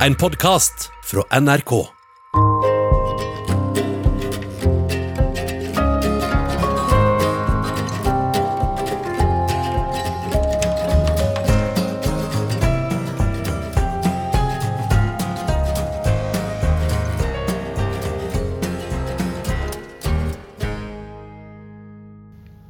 En 0.00 0.14
podkast 0.14 0.90
fra 1.04 1.40
NRK. 1.40 1.86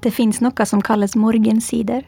Det 0.00 0.10
fins 0.10 0.40
noe 0.40 0.66
som 0.66 0.82
kalles 0.84 1.16
morgensider, 1.16 2.04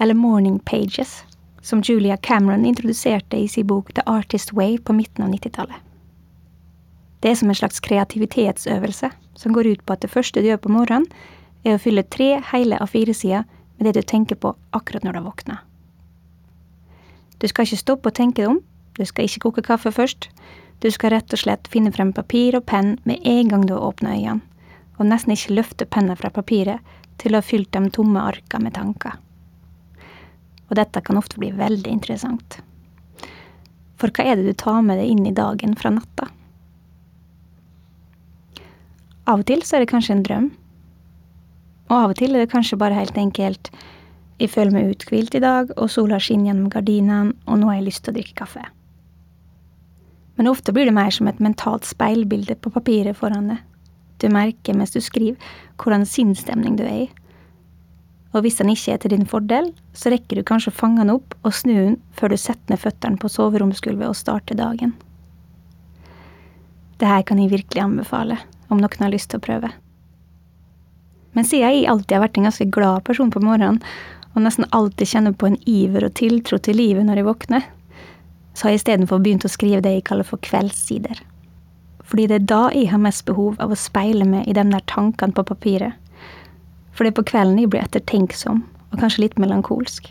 eller 0.00 0.14
morning 0.14 0.58
pages, 0.64 1.20
som 1.62 1.82
Julia 1.82 2.16
Cameron 2.16 2.64
introduserte 2.66 3.36
i 3.38 3.48
sin 3.48 3.66
bok 3.66 3.92
The 3.94 4.02
Artist 4.06 4.52
Way 4.52 4.78
på 4.78 4.92
midten 4.92 5.24
av 5.24 5.30
90-tallet. 5.30 5.76
Det 7.22 7.30
er 7.30 7.38
som 7.38 7.48
en 7.48 7.54
slags 7.54 7.80
kreativitetsøvelse, 7.80 9.10
som 9.34 9.54
går 9.54 9.66
ut 9.66 9.84
på 9.86 9.94
at 9.94 10.02
det 10.02 10.10
første 10.10 10.42
du 10.42 10.48
gjør 10.48 10.64
på 10.64 10.72
morgenen, 10.74 11.06
er 11.62 11.76
å 11.76 11.82
fylle 11.82 12.02
tre 12.02 12.40
hele 12.50 12.80
A4-sider 12.82 13.46
med 13.78 13.86
det 13.86 13.94
du 13.94 14.02
tenker 14.02 14.38
på 14.42 14.56
akkurat 14.74 15.06
når 15.06 15.18
du 15.18 15.22
våkna. 15.28 15.60
Du 17.38 17.46
skal 17.46 17.66
ikke 17.66 17.78
stoppe 17.78 18.10
å 18.10 18.16
tenke 18.16 18.42
deg 18.42 18.50
om, 18.50 18.58
du 18.98 19.06
skal 19.06 19.30
ikke 19.30 19.46
koke 19.46 19.66
kaffe 19.70 19.94
først, 19.94 20.28
du 20.82 20.90
skal 20.90 21.14
rett 21.14 21.30
og 21.30 21.38
slett 21.38 21.70
finne 21.70 21.94
frem 21.94 22.10
papir 22.12 22.58
og 22.58 22.66
penn 22.66 22.96
med 23.06 23.22
en 23.22 23.54
gang 23.54 23.66
du 23.68 23.76
har 23.76 23.86
åpna 23.92 24.16
øynene, 24.18 24.42
og 24.98 25.06
nesten 25.06 25.36
ikke 25.36 25.54
løfte 25.60 25.86
penna 25.86 26.18
fra 26.18 26.30
papiret 26.34 26.82
til 27.22 27.34
å 27.34 27.38
ha 27.38 27.46
fylt 27.46 27.70
de 27.70 27.86
tomme 27.94 28.18
arka 28.18 28.58
med 28.58 28.74
tanker. 28.74 29.21
Og 30.72 30.78
dette 30.80 31.02
kan 31.04 31.20
ofte 31.20 31.36
bli 31.36 31.50
veldig 31.52 31.90
interessant. 31.92 32.62
For 34.00 34.08
hva 34.08 34.24
er 34.24 34.40
det 34.40 34.48
du 34.48 34.56
tar 34.56 34.80
med 34.82 34.96
deg 34.98 35.12
inn 35.12 35.26
i 35.28 35.36
dagen 35.36 35.76
fra 35.76 35.92
natta? 35.92 36.30
Av 39.28 39.38
og 39.42 39.46
til 39.46 39.60
så 39.62 39.76
er 39.76 39.84
det 39.84 39.92
kanskje 39.92 40.16
en 40.16 40.24
drøm. 40.26 40.46
Og 41.92 41.96
av 41.98 42.14
og 42.14 42.18
til 42.18 42.32
er 42.32 42.42
det 42.42 42.54
kanskje 42.54 42.80
bare 42.80 42.96
helt 42.96 43.20
enkelt 43.20 43.68
jeg 44.40 44.50
føler 44.50 44.74
meg 44.74 44.94
uthvilt 44.96 45.36
i 45.38 45.42
dag, 45.44 45.68
og 45.76 45.90
sola 45.92 46.18
skinner 46.18 46.50
gjennom 46.50 46.70
gardinene, 46.72 47.34
og 47.46 47.60
nå 47.60 47.68
har 47.68 47.76
jeg 47.76 47.86
lyst 47.86 48.02
til 48.02 48.10
å 48.10 48.16
drikke 48.16 48.38
kaffe. 48.40 48.62
Men 50.40 50.48
ofte 50.50 50.72
blir 50.74 50.88
det 50.88 50.96
mer 50.96 51.12
som 51.14 51.28
et 51.30 51.42
mentalt 51.44 51.86
speilbilde 51.86 52.56
på 52.58 52.72
papiret 52.74 53.18
foran 53.20 53.52
deg. 53.52 53.60
Du 54.18 54.26
merker 54.32 54.74
mens 54.74 54.94
du 54.94 54.98
skriver 55.04 55.38
hvordan 55.78 56.08
sinnsstemning 56.08 56.74
du 56.80 56.82
er 56.88 57.04
i. 57.04 57.06
Og 58.32 58.44
hvis 58.44 58.58
den 58.60 58.72
ikke 58.72 58.94
er 58.94 59.00
til 59.02 59.12
din 59.12 59.28
fordel, 59.28 59.70
så 59.92 60.12
rekker 60.12 60.38
du 60.38 60.46
kanskje 60.48 60.72
å 60.72 60.76
fange 60.76 61.02
den 61.02 61.12
opp 61.12 61.36
og 61.42 61.52
snu 61.56 61.74
den 61.74 61.98
før 62.16 62.32
du 62.32 62.40
setter 62.40 62.72
ned 62.72 62.80
føttene 62.80 63.20
på 63.20 63.30
soveromsgulvet 63.32 64.08
og 64.08 64.16
starter 64.16 64.56
dagen. 64.56 64.94
Det 66.96 67.10
her 67.10 67.24
kan 67.28 67.40
jeg 67.42 67.52
virkelig 67.52 67.82
anbefale, 67.82 68.38
om 68.70 68.80
noen 68.80 69.04
har 69.04 69.12
lyst 69.12 69.32
til 69.32 69.42
å 69.42 69.44
prøve. 69.44 69.72
Men 71.32 71.48
siden 71.48 71.68
jeg 71.68 71.88
alltid 71.90 72.16
har 72.16 72.24
vært 72.24 72.38
en 72.38 72.48
ganske 72.48 72.68
glad 72.72 73.04
person 73.08 73.32
på 73.32 73.40
morgenen, 73.44 73.80
og 74.32 74.44
nesten 74.46 74.68
alltid 74.72 75.10
kjenner 75.10 75.36
på 75.36 75.48
en 75.50 75.58
iver 75.68 76.06
og 76.06 76.14
tiltro 76.16 76.56
til 76.62 76.78
livet 76.78 77.04
når 77.04 77.20
jeg 77.20 77.28
våkner, 77.28 77.66
så 78.54 78.66
har 78.66 78.74
jeg 78.74 78.82
istedenfor 78.82 79.20
begynt 79.24 79.44
å 79.48 79.52
skrive 79.52 79.82
det 79.84 79.96
jeg 79.96 80.06
kaller 80.08 80.28
for 80.28 80.40
kveldssider. 80.44 81.20
Fordi 82.04 82.28
det 82.28 82.38
er 82.38 82.48
da 82.48 82.62
jeg 82.72 82.90
har 82.92 83.00
mest 83.00 83.24
behov 83.28 83.60
av 83.64 83.72
å 83.72 83.78
speile 83.78 84.24
meg 84.28 84.48
i 84.48 84.56
de 84.56 84.64
der 84.68 84.84
tankene 84.88 85.36
på 85.36 85.44
papiret. 85.48 85.96
For 86.92 87.04
det 87.04 87.12
er 87.12 87.20
på 87.20 87.28
kvelden 87.32 87.60
jeg 87.60 87.70
blir 87.72 87.84
ettertenksom, 87.84 88.64
og 88.92 89.00
kanskje 89.00 89.24
litt 89.24 89.38
melankolsk. 89.40 90.10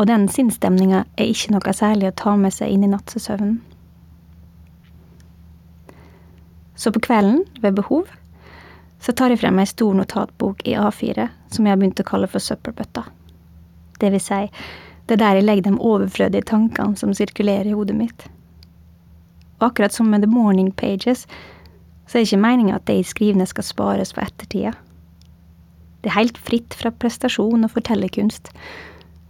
Og 0.00 0.08
den 0.08 0.24
sinnsstemninga 0.32 1.04
er 1.20 1.28
ikke 1.28 1.52
noe 1.52 1.74
særlig 1.76 2.08
å 2.08 2.16
ta 2.16 2.34
med 2.40 2.54
seg 2.56 2.72
inn 2.72 2.86
i 2.86 2.90
nattesøvnen. 2.90 3.60
Så 6.74 6.90
på 6.90 7.02
kvelden, 7.04 7.44
ved 7.60 7.76
behov, 7.76 8.08
så 9.02 9.12
tar 9.12 9.30
jeg 9.30 9.42
frem 9.42 9.58
ei 9.60 9.68
stor 9.68 9.94
notatbok 9.94 10.62
i 10.66 10.76
A4 10.78 11.28
som 11.52 11.66
jeg 11.66 11.74
har 11.74 11.78
begynt 11.78 12.00
å 12.00 12.06
kalle 12.08 12.30
for 12.30 12.42
søppelbøtta. 12.42 13.04
Det 14.00 14.10
vil 14.14 14.22
si, 14.22 14.46
det 15.06 15.18
er 15.18 15.20
der 15.20 15.38
jeg 15.38 15.46
legger 15.46 15.66
de 15.68 15.74
overflødige 15.78 16.48
tankene 16.48 16.98
som 16.98 17.12
sirkulerer 17.14 17.68
i 17.70 17.74
hodet 17.76 17.98
mitt. 17.98 18.24
Og 19.60 19.68
akkurat 19.68 19.94
som 19.94 20.08
med 20.10 20.24
The 20.24 20.30
Morning 20.30 20.72
Pages, 20.72 21.26
så 22.06 22.18
er 22.18 22.22
det 22.22 22.30
ikke 22.30 22.42
meninga 22.42 22.78
at 22.78 22.86
det 22.88 23.02
skrivende 23.06 23.46
skal 23.46 23.66
spares 23.66 24.14
for 24.14 24.24
ettertida. 24.24 24.72
Det 26.02 26.10
er 26.10 26.18
helt 26.18 26.38
fritt 26.38 26.74
fra 26.74 26.90
prestasjon 26.90 27.64
og 27.64 27.72
fortellerkunst. 27.72 28.50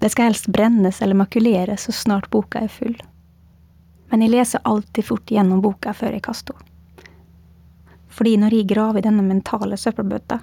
Det 0.00 0.10
skal 0.10 0.30
helst 0.30 0.48
brennes 0.50 1.02
eller 1.04 1.18
makuleres 1.18 1.84
så 1.86 1.92
snart 1.94 2.30
boka 2.32 2.64
er 2.64 2.72
full. 2.72 2.96
Men 4.10 4.24
jeg 4.24 4.32
leser 4.32 4.64
alltid 4.68 5.06
fort 5.06 5.30
gjennom 5.30 5.60
boka 5.64 5.92
før 5.96 6.16
jeg 6.16 6.24
kaster 6.26 6.56
henne. 6.56 6.68
Fordi 8.12 8.34
når 8.36 8.52
jeg 8.52 8.68
graver 8.68 9.00
i 9.00 9.04
denne 9.06 9.22
mentale 9.24 9.76
søppelbøtta, 9.80 10.36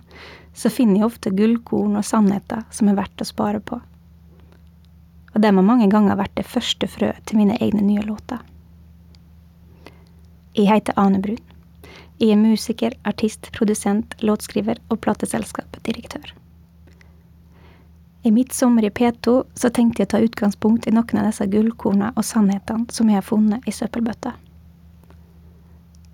så 0.58 0.72
finner 0.74 1.02
jeg 1.02 1.10
ofte 1.10 1.34
gullkorn 1.38 2.00
og 2.00 2.06
sannheter 2.06 2.64
som 2.74 2.90
er 2.90 2.98
verdt 2.98 3.22
å 3.22 3.28
spare 3.30 3.62
på. 3.62 3.78
Og 5.36 5.44
dem 5.44 5.60
har 5.60 5.68
mange 5.68 5.90
ganger 5.92 6.18
vært 6.18 6.34
det 6.40 6.48
første 6.50 6.90
frøet 6.90 7.22
til 7.30 7.38
mine 7.38 7.58
egne 7.62 7.84
nye 7.86 8.06
låter. 8.08 8.42
Jeg 10.58 10.66
heter 10.72 10.98
Ane 10.98 11.22
Brun. 11.22 11.44
Jeg 12.20 12.34
er 12.36 12.40
musiker, 12.42 12.96
artist, 13.08 13.48
produsent, 13.56 14.18
låtskriver 14.20 14.82
og 14.92 15.00
plateselskapsdirektør. 15.06 16.34
I 18.28 18.32
mitt 18.36 18.52
sommer 18.54 18.84
i 18.84 18.90
P2 18.92 19.38
så 19.56 19.70
tenkte 19.72 20.04
jeg 20.04 20.10
å 20.10 20.12
ta 20.12 20.20
utgangspunkt 20.26 20.90
i 20.90 20.92
noen 20.92 21.22
av 21.22 21.30
disse 21.30 21.48
gullkornene 21.48 22.12
og 22.20 22.28
sannhetene 22.28 22.92
som 22.92 23.08
jeg 23.08 23.22
har 23.22 23.28
funnet 23.28 23.64
i 23.64 23.72
søppelbøtta. 23.72 24.34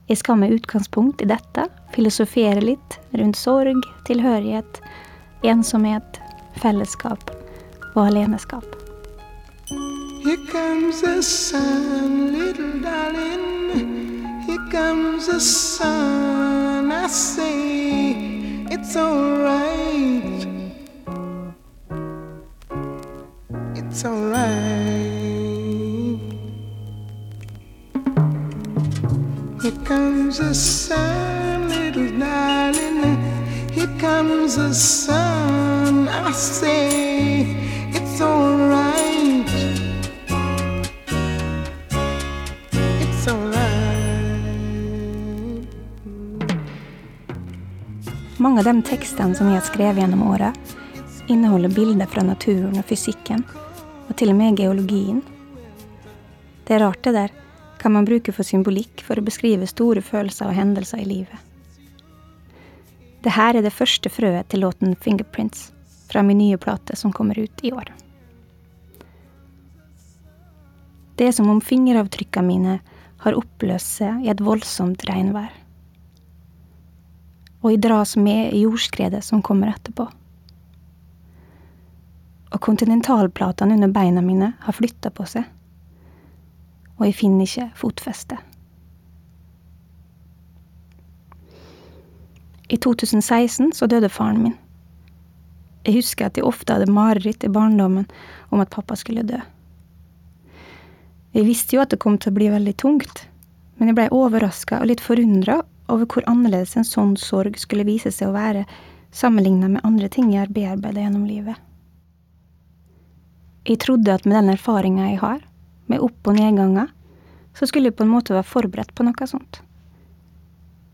Jeg 0.06 0.22
skal 0.22 0.38
med 0.38 0.54
utgangspunkt 0.54 1.24
i 1.26 1.30
dette 1.32 1.66
filosofere 1.96 2.62
litt 2.62 3.00
rundt 3.18 3.40
sorg, 3.42 3.82
tilhørighet, 4.06 4.78
ensomhet, 5.42 6.22
fellesskap 6.62 7.34
og 7.96 8.04
aleneskap. 8.06 8.68
Here 10.26 10.38
comes 10.52 11.02
the 11.02 11.24
sun, 11.24 12.32
little 12.34 12.82
darling. 12.82 13.85
Comes 14.76 15.28
the 15.28 15.40
sun. 15.40 16.92
I 16.92 17.08
say 17.08 18.12
it's 18.70 18.98
alright. 18.98 20.46
It's 23.74 24.04
alright. 24.04 24.44
Here 29.62 29.80
comes 29.86 30.40
the 30.40 30.54
sun, 30.54 31.70
little 31.70 32.20
darling. 32.20 33.18
Here 33.72 33.96
comes 33.98 34.58
the 34.58 34.74
sun. 34.74 36.10
I 36.10 36.34
say 36.34 37.44
it's 37.94 38.20
alright. 38.20 38.55
Mange 48.56 48.70
av 48.70 48.76
de 48.76 48.88
tekstene 48.88 49.36
som 49.36 49.50
jeg 49.52 49.58
har 49.58 49.66
skrevet 49.68 49.98
gjennom 50.00 50.22
åra, 50.32 50.54
inneholder 51.28 51.74
bilder 51.76 52.08
fra 52.08 52.22
naturen 52.24 52.78
og 52.80 52.86
fysikken, 52.88 53.42
og 54.08 54.14
til 54.16 54.30
og 54.32 54.38
med 54.40 54.56
geologien. 54.56 55.18
Det 56.64 56.78
er 56.78 56.80
rart, 56.86 57.02
det 57.04 57.12
der, 57.18 57.34
hva 57.82 57.92
man 57.92 58.08
bruker 58.08 58.32
for 58.32 58.48
symbolikk 58.48 59.04
for 59.04 59.20
å 59.20 59.26
beskrive 59.28 59.68
store 59.68 60.00
følelser 60.00 60.48
og 60.48 60.56
hendelser 60.56 61.04
i 61.04 61.10
livet. 61.10 61.36
Det 63.28 63.36
her 63.36 63.60
er 63.60 63.68
det 63.68 63.74
første 63.76 64.08
frøet 64.08 64.48
til 64.48 64.64
låten 64.64 64.96
Fingerprints 65.04 65.74
fra 66.08 66.24
min 66.24 66.40
nye 66.40 66.56
plate 66.56 66.96
som 66.96 67.12
kommer 67.12 67.36
ut 67.36 67.60
i 67.68 67.74
år. 67.76 67.92
Det 71.20 71.28
er 71.28 71.36
som 71.36 71.52
om 71.52 71.60
fingeravtrykkene 71.60 72.48
mine 72.48 72.80
har 73.28 73.36
oppløst 73.36 74.00
seg 74.00 74.24
i 74.24 74.32
et 74.32 74.48
voldsomt 74.48 75.04
regnvær. 75.12 75.52
Og 77.66 77.80
dras 77.82 78.14
med 78.16 78.54
i 78.54 78.62
jordskredet 78.62 79.24
som 79.26 79.42
kommer 79.42 79.72
etterpå. 79.74 80.06
Og 82.54 82.62
kontinentalplatene 82.62 83.74
under 83.74 83.90
beina 83.92 84.22
mine 84.22 84.52
har 84.62 84.78
flytta 84.78 85.10
på 85.10 85.26
seg. 85.26 85.48
Og 87.00 87.08
jeg 87.08 87.18
finner 87.18 87.50
ikke 87.50 87.72
fotfeste. 87.80 88.38
I 92.70 92.78
2016 92.82 93.74
så 93.78 93.90
døde 93.90 94.10
faren 94.10 94.44
min. 94.44 94.56
Jeg 95.86 96.00
husker 96.00 96.30
at 96.30 96.38
jeg 96.38 96.46
ofte 96.46 96.74
hadde 96.74 96.90
mareritt 96.90 97.44
i 97.46 97.52
barndommen 97.52 98.08
om 98.50 98.62
at 98.62 98.74
pappa 98.74 98.98
skulle 98.98 99.26
dø. 99.26 99.42
Jeg 101.36 101.46
visste 101.46 101.76
jo 101.76 101.84
at 101.84 101.92
det 101.92 102.00
kom 102.02 102.18
til 102.18 102.32
å 102.32 102.38
bli 102.38 102.48
veldig 102.54 102.74
tungt, 102.82 103.26
men 103.78 103.90
jeg 103.90 103.98
blei 103.98 104.08
overraska 104.14 104.80
og 104.80 104.90
litt 104.90 105.04
forundra 105.04 105.60
over 105.88 106.08
hvor 106.10 106.26
annerledes 106.30 106.76
en 106.78 106.88
sånn 106.88 107.16
sorg 107.20 107.60
skulle 107.62 107.86
vise 107.88 108.12
seg 108.12 108.32
å 108.32 108.36
være 108.36 108.66
sammenligna 109.16 109.70
med 109.72 109.86
andre 109.88 110.10
ting 110.12 110.32
jeg 110.34 110.44
har 110.44 110.54
bearbeida 110.54 111.06
gjennom 111.06 111.28
livet. 111.30 111.56
Jeg 113.66 113.80
trodde 113.82 114.14
at 114.14 114.26
med 114.26 114.36
den 114.38 114.52
erfaringa 114.54 115.08
jeg 115.10 115.22
har, 115.22 115.40
med 115.88 116.02
opp- 116.04 116.28
og 116.28 116.38
nedganger, 116.38 116.92
så 117.56 117.66
skulle 117.66 117.90
jeg 117.90 117.98
på 117.98 118.06
en 118.06 118.14
måte 118.14 118.36
være 118.36 118.50
forberedt 118.50 118.94
på 118.96 119.06
noe 119.08 119.28
sånt. 119.30 119.62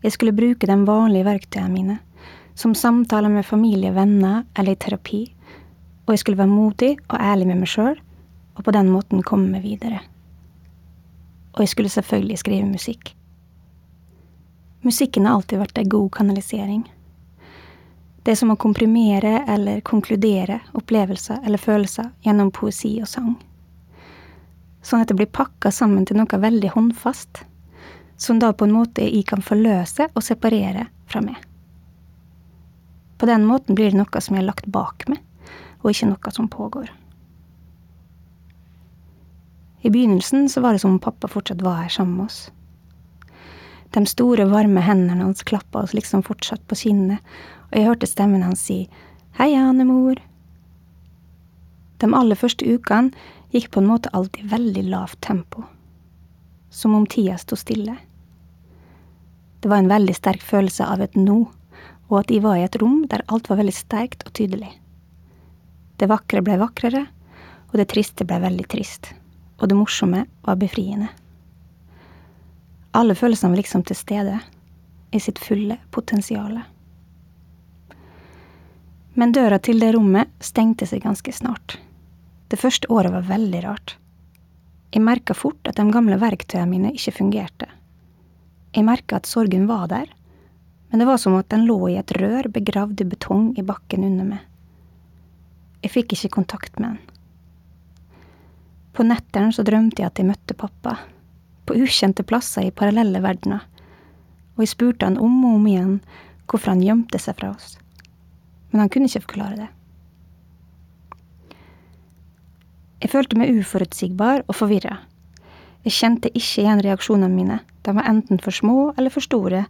Jeg 0.02 0.14
skulle 0.14 0.34
bruke 0.34 0.66
de 0.66 0.76
vanlige 0.86 1.26
verktøyene 1.26 1.72
mine, 1.72 1.98
som 2.54 2.74
samtaler 2.74 3.32
med 3.32 3.46
familie, 3.46 3.90
og 3.90 3.96
venner 3.96 4.44
eller 4.58 4.76
i 4.76 4.80
terapi, 4.80 5.22
og 6.06 6.14
jeg 6.14 6.22
skulle 6.22 6.40
være 6.40 6.52
modig 6.52 6.92
og 7.08 7.18
ærlig 7.20 7.48
med 7.48 7.62
meg 7.62 7.70
sjøl, 7.70 7.98
og 8.56 8.64
på 8.64 8.74
den 8.74 8.90
måten 8.92 9.24
komme 9.24 9.48
meg 9.54 9.64
videre. 9.64 10.02
Og 11.54 11.64
jeg 11.64 11.72
skulle 11.72 11.92
selvfølgelig 11.92 12.38
skrive 12.40 12.68
musikk. 12.68 13.14
Musikken 14.82 15.26
har 15.26 15.38
alltid 15.38 15.60
vært 15.62 15.78
ei 15.78 15.86
god 15.86 16.10
kanalisering. 16.16 16.82
Det 18.22 18.32
er 18.32 18.38
som 18.38 18.50
å 18.50 18.58
komprimere 18.58 19.44
eller 19.50 19.82
konkludere 19.86 20.60
opplevelser 20.78 21.42
eller 21.46 21.58
følelser 21.58 22.10
gjennom 22.26 22.50
poesi 22.54 22.96
og 23.02 23.10
sang. 23.10 23.32
Sånn 24.82 25.02
at 25.02 25.10
det 25.10 25.18
blir 25.18 25.30
pakka 25.30 25.70
sammen 25.74 26.06
til 26.06 26.18
noe 26.18 26.42
veldig 26.44 26.72
håndfast, 26.74 27.44
som 28.18 28.38
da 28.42 28.52
på 28.54 28.66
en 28.66 28.74
måte 28.74 29.06
jeg 29.06 29.26
kan 29.30 29.42
forløse 29.42 30.08
og 30.12 30.22
separere 30.26 30.88
fra 31.10 31.22
meg. 31.22 31.38
På 33.18 33.26
den 33.30 33.46
måten 33.46 33.78
blir 33.78 33.90
det 33.90 33.98
noe 33.98 34.22
som 34.22 34.34
jeg 34.34 34.42
har 34.42 34.50
lagt 34.50 34.66
bak 34.66 35.06
meg, 35.10 35.22
og 35.82 35.90
ikke 35.90 36.10
noe 36.10 36.34
som 36.34 36.50
pågår. 36.50 36.90
I 39.82 39.90
begynnelsen 39.90 40.48
så 40.50 40.62
var 40.62 40.74
det 40.74 40.82
som 40.82 40.94
om 40.94 41.02
pappa 41.02 41.30
fortsatt 41.30 41.62
var 41.62 41.84
her 41.84 41.90
sammen 41.90 42.16
med 42.18 42.30
oss. 42.30 42.50
De 43.92 44.06
store, 44.08 44.46
varme 44.48 44.80
hendene 44.80 45.20
hans 45.20 45.42
klappa 45.44 45.82
oss 45.84 45.92
liksom 45.92 46.22
fortsatt 46.24 46.62
på 46.68 46.78
kinnet, 46.80 47.20
og 47.68 47.76
jeg 47.76 47.88
hørte 47.90 48.08
stemmen 48.08 48.44
hans 48.44 48.64
si 48.64 48.86
Hei, 49.36 49.52
Anne-mor. 49.56 50.18
De 52.00 52.08
aller 52.16 52.36
første 52.36 52.64
ukene 52.64 53.12
gikk 53.52 53.70
på 53.72 53.82
en 53.82 53.90
måte 53.90 54.12
alt 54.16 54.38
i 54.40 54.46
veldig 54.48 54.86
lavt 54.88 55.20
tempo, 55.24 55.64
som 56.72 56.96
om 56.96 57.06
tida 57.06 57.36
sto 57.40 57.56
stille. 57.56 57.98
Det 59.60 59.70
var 59.70 59.84
en 59.84 59.92
veldig 59.92 60.16
sterk 60.16 60.42
følelse 60.42 60.88
av 60.88 61.04
et 61.04 61.16
nå, 61.16 61.38
og 62.08 62.18
at 62.18 62.32
jeg 62.32 62.42
var 62.44 62.58
i 62.58 62.64
et 62.66 62.76
rom 62.80 63.04
der 63.08 63.24
alt 63.28 63.48
var 63.52 63.60
veldig 63.60 63.76
sterkt 63.76 64.24
og 64.26 64.34
tydelig. 64.36 64.72
Det 66.00 66.08
vakre 66.10 66.42
ble 66.44 66.56
vakrere, 66.60 67.06
og 67.70 67.80
det 67.80 67.90
triste 67.92 68.24
ble 68.28 68.40
veldig 68.42 68.68
trist, 68.72 69.12
og 69.60 69.68
det 69.68 69.78
morsomme 69.78 70.26
var 70.48 70.60
befriende. 70.60 71.12
Alle 72.92 73.14
følelsene 73.16 73.54
var 73.54 73.62
liksom 73.62 73.82
til 73.88 73.96
stede, 73.96 74.36
i 75.12 75.20
sitt 75.20 75.38
fulle 75.40 75.78
potensial. 75.90 76.58
Men 79.14 79.32
døra 79.32 79.58
til 79.58 79.80
det 79.80 79.94
rommet 79.96 80.28
stengte 80.44 80.88
seg 80.88 81.04
ganske 81.04 81.32
snart. 81.32 81.78
Det 82.52 82.60
første 82.60 82.88
året 82.92 83.12
var 83.14 83.28
veldig 83.28 83.62
rart. 83.64 83.94
Jeg 84.92 85.04
merka 85.04 85.32
fort 85.36 85.68
at 85.68 85.78
de 85.80 85.86
gamle 85.92 86.18
verktøyene 86.20 86.68
mine 86.68 86.92
ikke 86.92 87.14
fungerte. 87.16 87.68
Jeg 88.76 88.84
merka 88.84 89.16
at 89.16 89.28
sorgen 89.28 89.64
var 89.68 89.86
der, 89.88 90.12
men 90.90 91.00
det 91.00 91.08
var 91.08 91.20
som 91.20 91.36
at 91.38 91.48
den 91.52 91.64
lå 91.64 91.78
i 91.88 91.96
et 92.00 92.12
rør 92.20 92.50
begravd 92.52 93.00
i 93.00 93.08
betong 93.08 93.54
i 93.56 93.64
bakken 93.64 94.04
under 94.04 94.28
meg. 94.34 94.44
Jeg 95.80 95.94
fikk 95.96 96.12
ikke 96.12 96.34
kontakt 96.36 96.76
med 96.76 96.92
den. 96.92 97.00
På 98.92 99.04
nettene 99.08 99.52
så 99.56 99.64
drømte 99.64 100.04
jeg 100.04 100.12
at 100.12 100.20
jeg 100.20 100.28
møtte 100.28 100.56
pappa, 100.60 100.98
på 101.66 101.76
ukjente 101.78 102.24
plasser 102.26 102.68
i 102.68 102.74
parallelle 102.74 103.22
verdener, 103.22 103.62
og 104.56 104.64
jeg 104.64 104.72
spurte 104.74 105.08
han 105.08 105.20
om 105.20 105.38
og 105.46 105.60
om 105.60 105.68
igjen 105.70 105.94
hvorfor 106.50 106.74
han 106.74 106.82
gjemte 106.84 107.20
seg 107.22 107.38
fra 107.38 107.52
oss. 107.54 107.78
Men 108.72 108.84
han 108.84 108.92
kunne 108.92 109.08
ikke 109.08 109.24
forklare 109.26 109.60
det. 109.62 109.70
Jeg 113.02 113.10
følte 113.10 113.38
meg 113.38 113.56
uforutsigbar 113.58 114.44
og 114.46 114.54
forvirra. 114.54 115.00
Jeg 115.82 115.96
kjente 115.96 116.30
ikke 116.30 116.62
igjen 116.62 116.82
reaksjonene 116.84 117.32
mine, 117.32 117.58
de 117.82 117.94
var 117.96 118.06
enten 118.06 118.38
for 118.38 118.54
små 118.54 118.92
eller 118.96 119.10
for 119.10 119.24
store 119.24 119.64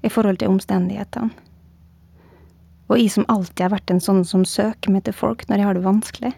i 0.00 0.08
forhold 0.08 0.40
til 0.40 0.54
omstendighetene. 0.54 1.28
Og 2.88 2.96
jeg 2.96 3.12
som 3.12 3.26
alltid 3.28 3.66
har 3.66 3.74
vært 3.74 3.92
en 3.92 4.00
sånn 4.00 4.22
som 4.24 4.46
søker 4.48 4.94
meg 4.94 5.04
til 5.04 5.16
folk 5.16 5.44
når 5.48 5.60
jeg 5.60 5.68
har 5.68 5.76
det 5.76 5.84
vanskelig, 5.84 6.32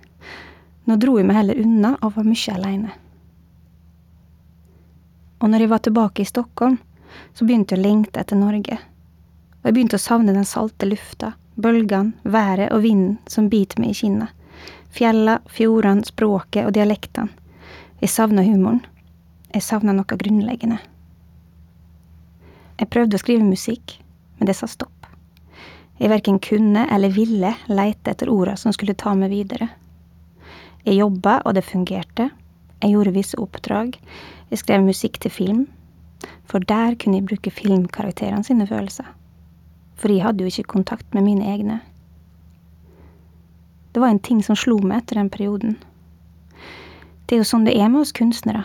nå 0.90 0.96
dro 0.98 1.14
jeg 1.20 1.28
meg 1.28 1.38
heller 1.38 1.60
unna 1.62 1.92
og 2.00 2.16
var 2.16 2.26
mye 2.26 2.56
aleine. 2.56 2.96
Og 5.40 5.50
når 5.50 5.64
jeg 5.64 5.72
var 5.72 5.82
tilbake 5.84 6.22
i 6.22 6.28
Stockholm, 6.28 6.78
så 7.34 7.44
begynte 7.44 7.74
jeg 7.74 7.80
å 7.80 7.86
lengte 7.88 8.20
etter 8.20 8.38
Norge. 8.38 8.76
Og 9.60 9.68
jeg 9.68 9.76
begynte 9.76 9.98
å 9.98 10.02
savne 10.02 10.34
den 10.36 10.48
salte 10.48 10.88
lufta, 10.88 11.32
bølgene, 11.60 12.12
været 12.22 12.70
og 12.74 12.84
vinden 12.84 13.18
som 13.28 13.48
biter 13.52 13.80
meg 13.80 13.94
i 13.94 13.98
kinnet. 14.02 14.36
Fjella, 14.90 15.38
fjordene, 15.48 16.04
språket 16.04 16.66
og 16.66 16.74
dialektene. 16.76 17.30
Jeg 18.00 18.10
savna 18.10 18.42
humoren. 18.42 18.80
Jeg 19.52 19.64
savna 19.66 19.92
noe 19.92 20.16
grunnleggende. 20.16 20.78
Jeg 22.80 22.88
prøvde 22.88 23.18
å 23.18 23.20
skrive 23.20 23.44
musikk, 23.44 23.98
men 24.38 24.48
det 24.48 24.56
sa 24.56 24.68
stopp. 24.70 25.08
Jeg 26.00 26.08
verken 26.08 26.38
kunne 26.40 26.86
eller 26.88 27.12
ville 27.12 27.52
leite 27.68 28.14
etter 28.14 28.30
orda 28.32 28.54
som 28.56 28.72
skulle 28.72 28.96
ta 28.96 29.12
meg 29.14 29.34
videre. 29.34 29.68
Jeg 30.86 30.96
jobba, 30.96 31.42
og 31.44 31.58
det 31.58 31.66
fungerte. 31.68 32.30
Jeg 32.80 32.94
gjorde 32.94 33.12
visse 33.12 33.38
oppdrag. 33.40 33.98
Jeg 34.50 34.58
skrev 34.58 34.82
musikk 34.84 35.20
til 35.20 35.30
film. 35.30 35.66
For 36.48 36.58
der 36.58 36.96
kunne 37.00 37.20
jeg 37.20 37.28
bruke 37.28 37.52
filmkarakterene 37.52 38.44
sine 38.44 38.66
følelser. 38.66 39.06
For 40.00 40.12
jeg 40.12 40.24
hadde 40.24 40.44
jo 40.44 40.50
ikke 40.50 40.72
kontakt 40.72 41.14
med 41.14 41.26
mine 41.26 41.44
egne. 41.44 41.80
Det 43.92 44.00
var 44.00 44.14
en 44.14 44.22
ting 44.22 44.40
som 44.44 44.56
slo 44.56 44.78
meg 44.78 45.02
etter 45.02 45.20
den 45.20 45.30
perioden. 45.30 45.76
Det 47.26 47.36
er 47.36 47.42
jo 47.42 47.48
sånn 47.50 47.66
det 47.66 47.76
er 47.76 47.90
med 47.92 48.06
oss 48.06 48.14
kunstnere. 48.16 48.64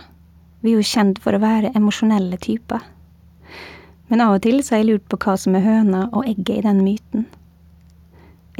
Vi 0.63 0.71
er 0.71 0.79
jo 0.79 0.91
kjent 0.93 1.19
for 1.21 1.35
å 1.35 1.41
være 1.43 1.73
emosjonelle 1.75 2.37
typer. 2.41 2.81
Men 4.07 4.21
av 4.21 4.37
og 4.37 4.45
til 4.45 4.61
så 4.63 4.75
har 4.75 4.83
jeg 4.83 4.93
lurt 4.93 5.09
på 5.09 5.19
hva 5.25 5.35
som 5.41 5.57
er 5.57 5.65
høna 5.65 6.05
og 6.13 6.29
egget 6.29 6.61
i 6.61 6.65
den 6.67 6.83
myten. 6.85 7.25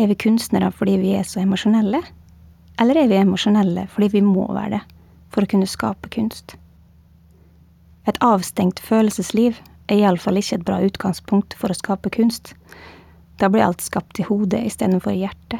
Er 0.01 0.09
vi 0.11 0.17
kunstnere 0.19 0.73
fordi 0.75 0.97
vi 0.99 1.13
er 1.15 1.23
så 1.23 1.39
emosjonelle? 1.45 2.01
Eller 2.81 2.99
er 2.99 3.07
vi 3.07 3.21
emosjonelle 3.21 3.87
fordi 3.93 4.11
vi 4.17 4.25
må 4.25 4.49
være 4.51 4.75
det 4.75 4.83
for 5.35 5.43
å 5.43 5.51
kunne 5.51 5.67
skape 5.67 6.09
kunst? 6.15 6.55
Et 8.07 8.17
avstengt 8.23 8.79
følelsesliv 8.79 9.59
er 9.91 9.99
iallfall 9.99 10.39
ikke 10.39 10.59
et 10.59 10.65
bra 10.65 10.79
utgangspunkt 10.85 11.57
for 11.59 11.71
å 11.73 11.77
skape 11.77 12.11
kunst. 12.15 12.53
Da 13.41 13.49
blir 13.51 13.65
alt 13.65 13.83
skapt 13.83 14.21
i 14.21 14.25
hodet 14.27 14.63
istedenfor 14.69 15.13
i 15.13 15.25
hjertet. 15.25 15.59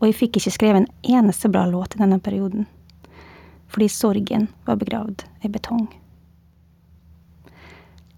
Og 0.00 0.08
jeg 0.08 0.18
fikk 0.18 0.40
ikke 0.40 0.54
skrevet 0.56 0.82
en 0.82 1.16
eneste 1.20 1.50
bra 1.52 1.66
låt 1.68 1.94
i 1.94 2.00
denne 2.00 2.18
perioden, 2.24 2.66
fordi 3.70 3.88
sorgen 3.92 4.48
var 4.66 4.80
begravd 4.80 5.26
i 5.44 5.52
betong. 5.52 5.86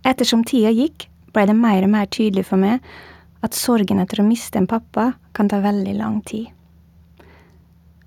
Ettersom 0.07 0.47
tida 0.47 0.71
gikk, 0.75 1.09
blei 1.35 1.45
det 1.51 1.59
mer 1.59 1.85
og 1.85 1.93
mer 1.93 2.09
tydelig 2.11 2.47
for 2.49 2.63
meg 2.63 2.83
at 3.43 3.59
sorgen 3.59 4.01
etter 4.03 4.23
å 4.23 4.27
miste 4.27 4.59
en 4.59 4.71
pappa 4.71 5.13
kan 5.35 5.51
ta 5.51 5.61
veldig 5.63 5.95
lang 5.99 6.21
tid. 6.27 6.49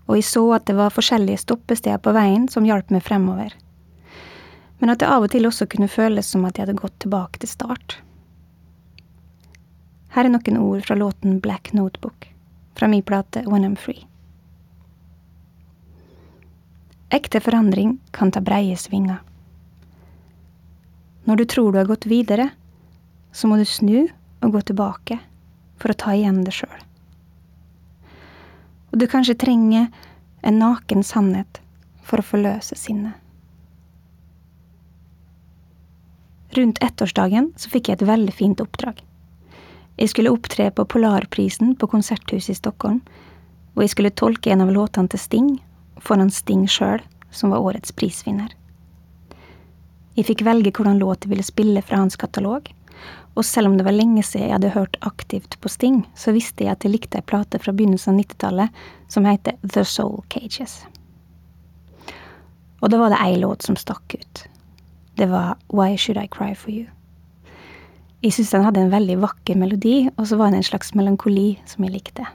Og 0.06 0.20
jeg 0.20 0.28
så 0.28 0.44
at 0.56 0.66
det 0.70 0.76
var 0.78 0.94
forskjellige 0.94 1.42
stoppesteder 1.44 2.02
på 2.02 2.14
veien 2.16 2.48
som 2.52 2.66
hjalp 2.68 2.92
meg 2.94 3.04
fremover. 3.06 3.54
Men 4.80 4.92
at 4.94 5.02
det 5.02 5.10
av 5.10 5.26
og 5.26 5.32
til 5.34 5.48
også 5.48 5.68
kunne 5.72 5.90
føles 5.90 6.28
som 6.30 6.46
at 6.46 6.58
jeg 6.58 6.68
hadde 6.68 6.82
gått 6.82 6.98
tilbake 7.02 7.42
til 7.42 7.50
start. 7.50 7.98
Her 10.16 10.28
er 10.28 10.32
noen 10.32 10.60
ord 10.62 10.84
fra 10.86 10.96
låten 10.96 11.40
Black 11.44 11.74
Notebook, 11.74 12.30
fra 12.78 12.88
min 12.88 13.04
plate 13.04 13.44
When 13.50 13.66
I'm 13.68 13.76
Free. 13.76 14.06
Ekte 17.16 17.40
forandring 17.40 17.98
kan 18.12 18.32
ta 18.32 18.42
breie 18.44 18.78
svinger. 18.78 19.20
Når 21.26 21.36
du 21.36 21.46
tror 21.46 21.72
du 21.72 21.80
har 21.80 21.90
gått 21.90 22.06
videre, 22.06 22.50
så 23.32 23.48
må 23.48 23.58
du 23.58 23.66
snu 23.66 24.08
og 24.42 24.52
gå 24.54 24.62
tilbake 24.70 25.18
for 25.82 25.92
å 25.92 25.98
ta 25.98 26.14
igjen 26.16 26.44
det 26.46 26.54
sjøl. 26.56 26.76
Og 28.96 29.02
du 29.04 29.10
kanskje 29.12 29.36
trenger 29.36 29.90
en 30.40 30.62
naken 30.62 31.02
sannhet 31.04 31.58
for 32.08 32.22
å 32.22 32.24
forløse 32.24 32.78
sinnet. 32.80 33.12
Rundt 36.56 36.80
ettårsdagen 36.80 37.50
så 37.60 37.68
fikk 37.74 37.90
jeg 37.90 38.00
et 38.00 38.06
veldig 38.08 38.32
fint 38.32 38.64
oppdrag. 38.64 39.02
Jeg 40.00 40.14
skulle 40.14 40.32
opptre 40.32 40.70
på 40.72 40.86
Polarprisen 40.88 41.74
på 41.75 41.90
Konserthuset 41.92 42.54
i 42.54 42.56
Stockholm, 42.56 43.02
og 43.75 43.84
jeg 43.84 43.92
skulle 43.92 44.16
tolke 44.16 44.54
en 44.56 44.64
av 44.64 44.72
låtene 44.72 45.12
til 45.12 45.20
Sting 45.20 45.50
foran 46.00 46.32
Sting 46.32 46.64
sjøl, 46.64 47.04
som 47.36 47.52
var 47.52 47.68
årets 47.68 47.92
prisvinner. 48.00 48.56
Jeg 50.16 50.30
fikk 50.30 50.46
velge 50.48 50.72
hvordan 50.72 51.04
låt 51.04 51.28
jeg 51.28 51.34
ville 51.36 51.44
spille 51.44 51.84
fra 51.84 52.00
hans 52.00 52.16
katalog, 52.16 52.72
og 53.36 53.44
selv 53.46 53.68
om 53.68 53.78
det 53.78 53.86
var 53.88 53.96
lenge 53.96 54.24
siden 54.24 54.48
jeg 54.48 54.56
hadde 54.56 54.74
hørt 54.75 54.98
aktivt 55.04 55.58
på 55.60 55.70
Sting, 55.72 56.04
så 56.16 56.32
visste 56.36 56.64
jeg 56.64 56.72
at 56.72 56.86
jeg 56.86 56.94
likte 56.94 57.20
ei 57.20 57.28
plate 57.28 57.60
fra 57.60 57.74
begynnelsen 57.75 58.16
av 58.16 58.22
90-tallet 58.24 58.84
som 59.12 59.28
heter 59.28 59.58
The 59.74 59.84
Soul 59.84 60.22
Cages. 60.32 60.84
Og 62.80 62.92
da 62.94 63.00
var 63.02 63.12
det 63.12 63.22
ei 63.25 63.36
låt 63.42 63.66
som 63.66 63.75
stakk 63.80 64.16
ut. 64.16 64.46
Det 65.20 65.28
var 65.32 65.56
Why 65.74 65.98
Should 65.98 66.22
I 66.22 66.28
Cry 66.32 66.54
For 66.56 66.72
You. 66.72 66.88
Jeg 68.24 68.34
syntes 68.34 68.56
den 68.56 68.66
hadde 68.66 68.82
en 68.82 68.94
veldig 68.94 69.20
vakker 69.22 69.60
melodi, 69.60 70.08
og 70.16 70.28
så 70.28 70.40
var 70.40 70.52
det 70.52 70.62
en 70.62 70.70
slags 70.72 70.96
melankoli 70.98 71.60
som 71.70 71.86
jeg 71.86 71.94
likte. 71.94 72.25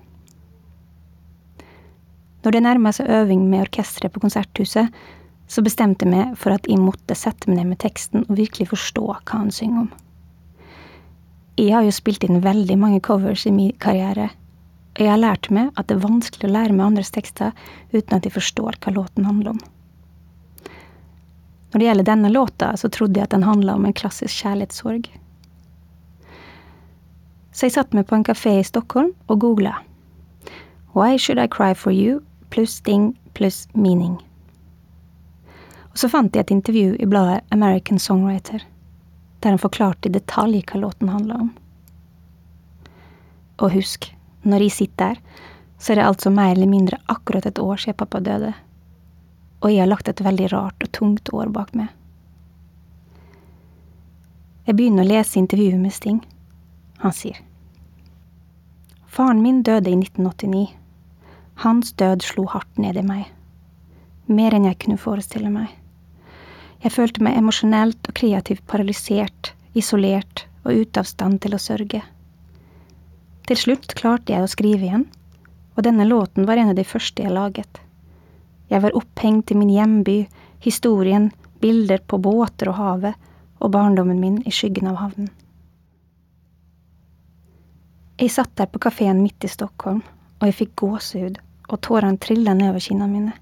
Når 2.45 2.55
det 2.55 2.63
nærma 2.65 2.93
seg 2.97 3.11
øving 3.13 3.43
med 3.51 3.67
orkesteret 3.67 4.13
på 4.15 4.23
Konserthuset, 4.23 4.93
så 5.51 5.65
bestemte 5.67 6.07
jeg 6.07 6.13
meg 6.13 6.37
for 6.39 6.55
at 6.55 6.69
jeg 6.71 6.81
måtte 6.81 7.17
sette 7.19 7.51
meg 7.51 7.59
ned 7.59 7.73
med 7.73 7.81
teksten 7.83 8.25
og 8.29 8.39
virkelig 8.39 8.71
forstå 8.71 9.03
hva 9.09 9.41
han 9.43 9.51
synger 9.53 9.87
om. 9.87 9.91
Jeg 11.61 11.75
har 11.75 11.85
jo 11.85 11.93
spilt 11.93 12.23
inn 12.25 12.39
veldig 12.41 12.77
mange 12.81 13.03
covers 13.05 13.43
i 13.45 13.51
min 13.53 13.75
karriere, 13.85 14.31
og 14.97 15.03
jeg 15.05 15.11
har 15.13 15.21
lært 15.21 15.51
meg 15.53 15.69
at 15.77 15.91
det 15.91 15.99
er 15.99 16.07
vanskelig 16.07 16.49
å 16.49 16.53
lære 16.55 16.73
meg 16.73 16.87
andres 16.87 17.13
tekster 17.13 17.53
uten 17.93 18.17
at 18.17 18.25
jeg 18.25 18.33
forstår 18.33 18.79
hva 18.81 18.95
låten 18.97 19.27
handler 19.29 19.53
om. 19.53 19.59
Når 21.71 21.83
det 21.83 21.87
gjelder 21.87 22.09
denne 22.09 22.31
låta, 22.33 22.71
så 22.81 22.89
trodde 22.89 23.21
jeg 23.21 23.29
at 23.29 23.37
den 23.37 23.45
handla 23.45 23.77
om 23.77 23.85
en 23.85 23.93
klassisk 23.93 24.41
kjærlighetssorg. 24.41 25.11
Så 27.53 27.69
jeg 27.69 27.77
satte 27.77 27.99
meg 27.99 28.09
på 28.09 28.17
en 28.17 28.25
kafé 28.25 28.57
i 28.57 28.65
Stockholm 28.65 29.13
og 29.29 29.45
googla. 29.45 29.77
Why 30.97 31.21
should 31.21 31.39
I 31.39 31.47
cry 31.47 31.75
for 31.75 31.93
you? 31.93 32.23
pluss 32.51 32.81
Sting 32.81 33.13
pluss 33.37 33.69
meaning. 33.75 34.17
Og 35.93 36.01
så 36.01 36.09
fant 36.09 36.35
jeg 36.35 36.49
et 36.49 36.57
intervju 36.57 36.97
i 36.97 37.07
bladet 37.07 37.45
American 37.53 37.99
Songwriter, 37.99 38.65
der 39.41 39.55
han 39.55 39.63
forklarte 39.63 40.09
i 40.09 40.15
detalj 40.15 40.63
hva 40.69 40.81
låten 40.81 41.09
handla 41.09 41.39
om. 41.47 41.51
Og 43.61 43.73
husk, 43.75 44.11
når 44.43 44.67
jeg 44.67 44.77
sitter 44.77 45.15
der, 45.15 45.23
så 45.81 45.93
er 45.93 46.01
det 46.01 46.09
altså 46.09 46.31
mer 46.31 46.53
eller 46.53 46.69
mindre 46.69 46.99
akkurat 47.09 47.47
et 47.47 47.59
år 47.59 47.77
siden 47.81 47.97
pappa 47.97 48.21
døde. 48.21 48.53
Og 49.61 49.73
jeg 49.73 49.81
har 49.81 49.89
lagt 49.89 50.09
et 50.09 50.21
veldig 50.25 50.53
rart 50.53 50.85
og 50.85 50.93
tungt 50.93 51.33
år 51.33 51.49
bak 51.53 51.73
meg. 51.77 51.89
Jeg 54.69 54.77
begynner 54.77 55.05
å 55.05 55.11
lese 55.11 55.41
intervjuet 55.41 55.81
med 55.81 55.93
Sting. 55.93 56.21
Han 57.01 57.17
sier 57.17 57.41
Faren 59.11 59.41
min 59.43 59.63
døde 59.67 59.91
i 59.91 59.97
1989. 59.97 60.69
Hans 61.65 61.93
død 61.99 62.23
slo 62.23 62.45
hardt 62.53 62.79
ned 62.79 62.97
i 62.97 63.03
meg. 63.05 63.25
Mer 64.31 64.55
enn 64.55 64.69
jeg 64.69 64.79
kunne 64.85 65.01
forestille 65.01 65.51
meg. 65.51 65.73
Jeg 66.81 66.95
følte 66.95 67.21
meg 67.25 67.37
emosjonelt 67.37 68.09
og 68.09 68.17
kreativt 68.17 68.65
paralysert, 68.71 69.53
isolert 69.77 70.47
og 70.65 70.81
ute 70.81 71.03
av 71.03 71.09
stand 71.09 71.43
til 71.45 71.55
å 71.57 71.61
sørge. 71.61 72.01
Til 73.49 73.59
slutt 73.59 73.93
klarte 73.99 74.33
jeg 74.33 74.45
å 74.45 74.51
skrive 74.51 74.87
igjen, 74.87 75.05
og 75.77 75.85
denne 75.85 76.07
låten 76.09 76.47
var 76.49 76.61
en 76.61 76.73
av 76.73 76.79
de 76.79 76.87
første 76.87 77.25
jeg 77.25 77.35
laget. 77.35 77.81
Jeg 78.71 78.85
var 78.85 78.97
opphengt 78.97 79.51
i 79.51 79.59
min 79.59 79.73
hjemby, 79.75 80.23
historien, 80.65 81.31
bilder 81.61 82.01
på 82.07 82.21
båter 82.23 82.71
og 82.73 82.79
havet, 82.79 83.29
og 83.61 83.73
barndommen 83.75 84.21
min 84.21 84.41
i 84.49 84.53
skyggen 84.55 84.89
av 84.89 85.01
havnen. 85.03 85.29
Jeg 88.21 88.33
satt 88.33 88.53
der 88.57 88.69
på 88.69 88.81
kafeen 88.81 89.21
midt 89.21 89.45
i 89.45 89.53
Stockholm, 89.53 90.01
og 90.41 90.49
jeg 90.49 90.57
fikk 90.57 90.75
gåsehud, 90.81 91.39
og 91.69 91.81
tårene 91.85 92.21
trilla 92.21 92.55
nedover 92.57 92.85
kinnene 92.85 93.13
mine. 93.13 93.37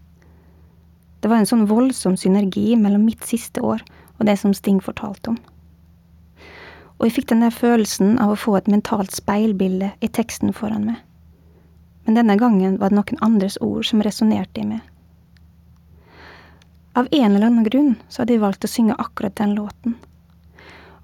Det 1.20 1.30
var 1.30 1.40
en 1.40 1.48
sånn 1.50 1.66
voldsom 1.70 2.16
synergi 2.16 2.76
mellom 2.78 3.06
mitt 3.08 3.24
siste 3.26 3.62
år 3.64 3.82
og 4.18 4.26
det 4.26 4.36
som 4.38 4.54
Sting 4.54 4.78
fortalte 4.82 5.34
om. 5.34 5.38
Og 6.98 7.06
jeg 7.06 7.14
fikk 7.18 7.28
den 7.30 7.44
der 7.46 7.54
følelsen 7.54 8.16
av 8.22 8.34
å 8.34 8.38
få 8.38 8.56
et 8.58 8.70
mentalt 8.70 9.14
speilbilde 9.14 9.92
i 10.02 10.10
teksten 10.10 10.54
foran 10.54 10.86
meg. 10.90 11.02
Men 12.06 12.18
denne 12.18 12.38
gangen 12.40 12.78
var 12.80 12.90
det 12.90 12.98
noen 12.98 13.22
andres 13.22 13.58
ord 13.62 13.86
som 13.86 14.02
resonnerte 14.02 14.62
i 14.62 14.66
meg. 14.66 14.82
Av 16.98 17.06
en 17.12 17.30
eller 17.30 17.46
annen 17.46 17.66
grunn 17.66 17.92
så 18.08 18.22
hadde 18.22 18.34
jeg 18.34 18.42
valgt 18.42 18.64
å 18.66 18.70
synge 18.70 18.96
akkurat 18.98 19.36
den 19.38 19.54
låten. 19.54 19.94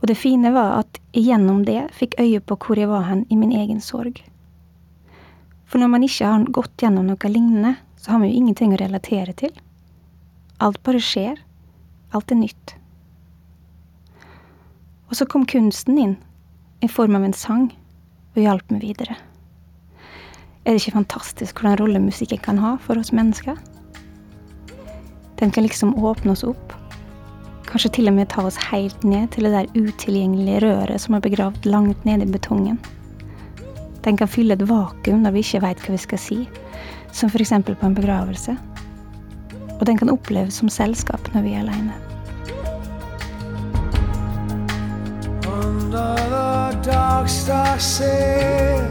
Og 0.01 0.09
det 0.11 0.19
fine 0.19 0.51
var 0.55 0.81
at 0.81 0.99
jeg 1.15 1.29
gjennom 1.29 1.63
det 1.69 1.85
fikk 1.95 2.17
øye 2.19 2.41
på 2.43 2.59
hvor 2.61 2.81
jeg 2.81 2.91
var 2.91 3.07
hen 3.07 3.23
i 3.31 3.39
min 3.39 3.55
egen 3.55 3.79
sorg. 3.85 4.19
For 5.71 5.79
når 5.79 5.93
man 5.93 6.03
ikke 6.07 6.33
har 6.33 6.49
gått 6.57 6.83
gjennom 6.83 7.07
noe 7.07 7.31
lignende, 7.31 7.77
så 7.97 8.13
har 8.13 8.21
man 8.21 8.29
jo 8.29 8.41
ingenting 8.41 8.75
å 8.75 8.81
relatere 8.83 9.33
til. 9.39 9.55
Alt 10.63 10.83
bare 10.87 11.01
skjer. 11.03 11.39
Alt 12.15 12.31
er 12.31 12.39
nytt. 12.39 12.77
Og 15.11 15.19
så 15.19 15.27
kom 15.27 15.47
kunsten 15.47 15.99
inn, 15.99 16.17
i 16.83 16.89
form 16.91 17.17
av 17.19 17.25
en 17.27 17.35
sang, 17.35 17.69
og 18.35 18.43
hjalp 18.43 18.71
meg 18.75 18.85
videre. 18.87 19.17
Er 20.65 20.73
det 20.73 20.81
ikke 20.81 20.97
fantastisk 20.97 21.61
hvordan 21.61 21.79
rolle 21.83 22.01
musikken 22.01 22.41
kan 22.43 22.59
ha 22.63 22.77
for 22.81 22.99
oss 22.99 23.13
mennesker? 23.13 23.59
Den 25.41 25.51
kan 25.53 25.67
liksom 25.67 25.93
åpne 25.99 26.33
oss 26.33 26.45
opp. 26.47 26.73
Kanskje 27.69 27.91
til 27.99 28.09
og 28.09 28.17
med 28.17 28.31
ta 28.33 28.45
oss 28.47 28.57
helt 28.71 29.05
ned 29.05 29.33
til 29.35 29.49
det 29.49 29.53
der 29.53 29.73
utilgjengelige 29.75 30.63
røret 30.65 31.03
som 31.03 31.17
er 31.17 31.25
begravd 31.25 31.67
langt 31.69 32.07
nede 32.09 32.25
i 32.25 32.33
betongen. 32.33 32.79
Den 34.07 34.17
kan 34.21 34.31
fylle 34.31 34.55
et 34.55 34.67
vakuum 34.69 35.25
når 35.25 35.35
vi 35.35 35.45
ikke 35.45 35.63
veit 35.65 35.83
hva 35.83 35.97
vi 35.97 36.01
skal 36.01 36.21
si, 36.21 36.39
som 37.13 37.33
f.eks. 37.33 37.53
på 37.67 37.87
en 37.87 37.99
begravelse. 37.99 38.57
Og 39.81 39.87
den 39.87 39.99
kan 39.99 40.11
oppleves 40.11 40.55
som 40.61 40.69
selskap 40.69 41.31
når 41.35 41.43
vi 41.43 41.55
er 41.55 41.65
aleine. 41.65 41.95
Under 45.47 46.17
the 46.35 46.91
dark 46.91 47.29
star 47.29 47.79
sail 47.79 48.85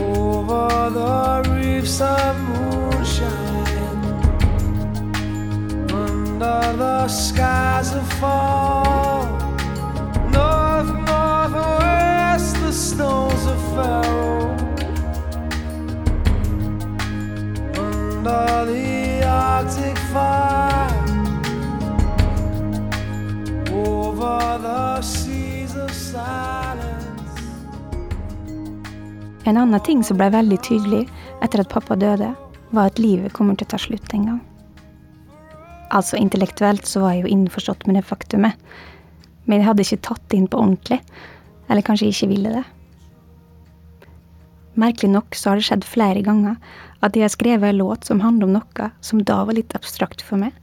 Over 0.00 0.90
the 0.90 1.34
skies 7.08 7.92
of 7.94 8.12
fall 8.14 9.24
North, 10.32 10.92
northwest, 11.06 12.03
En 29.44 29.56
annen 29.60 29.80
ting 29.84 30.00
som 30.04 30.16
ble 30.16 30.30
veldig 30.32 30.58
tydelig 30.64 31.04
etter 31.44 31.60
at 31.60 31.72
pappa 31.72 31.96
døde, 32.00 32.32
var 32.74 32.90
at 32.90 32.98
livet 32.98 33.32
kommer 33.36 33.56
til 33.58 33.68
å 33.68 33.72
ta 33.74 33.80
slutt 33.80 34.14
en 34.16 34.28
gang. 34.30 34.40
Altså, 35.94 36.16
intellektuelt 36.18 36.88
så 36.88 37.04
var 37.04 37.14
jeg 37.14 37.24
jo 37.24 37.34
innforstått 37.36 37.84
med 37.86 37.98
det 37.98 38.06
faktumet, 38.08 38.56
men 39.44 39.60
jeg 39.60 39.68
hadde 39.68 39.84
ikke 39.84 40.06
tatt 40.08 40.24
det 40.32 40.40
inn 40.40 40.48
på 40.50 40.58
ordentlig, 40.58 40.98
eller 41.68 41.84
kanskje 41.86 42.08
ikke 42.10 42.30
ville 42.32 42.54
det. 42.56 42.64
Merkelig 44.80 45.12
nok 45.12 45.36
så 45.38 45.52
har 45.52 45.60
det 45.60 45.68
skjedd 45.68 45.84
flere 45.86 46.24
ganger 46.26 46.56
at 47.04 47.14
jeg 47.14 47.22
har 47.26 47.34
skrevet 47.34 47.68
en 47.68 47.78
låt 47.78 48.08
som 48.08 48.22
handler 48.24 48.48
om 48.48 48.56
noe 48.56 48.88
som 49.04 49.20
da 49.22 49.42
var 49.46 49.54
litt 49.54 49.76
abstrakt 49.76 50.24
for 50.24 50.40
meg, 50.40 50.56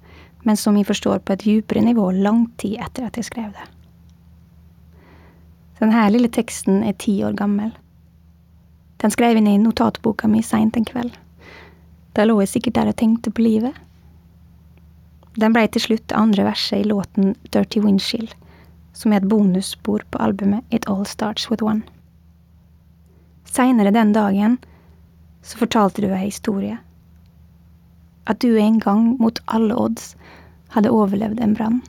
men 0.44 0.58
som 0.58 0.76
jeg 0.76 0.90
forstår 0.90 1.22
på 1.22 1.38
et 1.38 1.46
djupere 1.46 1.86
nivå 1.86 2.10
lang 2.18 2.48
tid 2.60 2.82
etter 2.82 3.06
at 3.08 3.20
jeg 3.20 3.30
skrev 3.30 3.54
det. 3.54 3.68
Denne 5.80 6.02
lille 6.14 6.30
teksten 6.30 6.84
er 6.86 6.98
ti 7.00 7.16
år 7.26 7.38
gammel. 7.38 7.72
Den 9.01 9.12
skrev 9.12 9.38
inn 9.38 9.48
i 9.50 9.58
notatboka 9.58 10.29
mi 10.29 10.43
seint 10.46 10.77
en 10.77 10.86
kveld. 10.86 11.15
Da 12.13 12.25
lå 12.27 12.38
jeg 12.41 12.51
sikkert 12.53 12.77
der 12.77 12.91
og 12.91 13.00
tenkte 13.00 13.34
på 13.34 13.46
livet. 13.46 13.74
Den 15.39 15.55
blei 15.55 15.65
til 15.72 15.86
slutt 15.86 16.05
det 16.12 16.20
andre 16.20 16.46
verset 16.46 16.84
i 16.84 16.89
låten 16.89 17.34
Dirty 17.53 17.81
Windshield, 17.81 18.36
som 18.93 19.13
er 19.13 19.22
et 19.22 19.29
bonusspor 19.31 20.03
på 20.12 20.22
albumet 20.22 20.67
It 20.75 20.89
All 20.91 21.05
Starts 21.08 21.50
With 21.50 21.63
One. 21.63 21.81
Seinere 23.48 23.96
den 23.96 24.13
dagen 24.13 24.60
så 25.41 25.58
fortalte 25.63 26.03
du 26.03 26.12
ei 26.12 26.27
historie 26.27 26.77
at 28.25 28.39
du 28.39 28.58
en 28.58 28.79
gang, 28.79 29.17
mot 29.20 29.39
alle 29.46 29.75
odds, 29.75 30.15
hadde 30.72 30.91
overlevd 30.93 31.41
en 31.43 31.55
brann. 31.58 31.79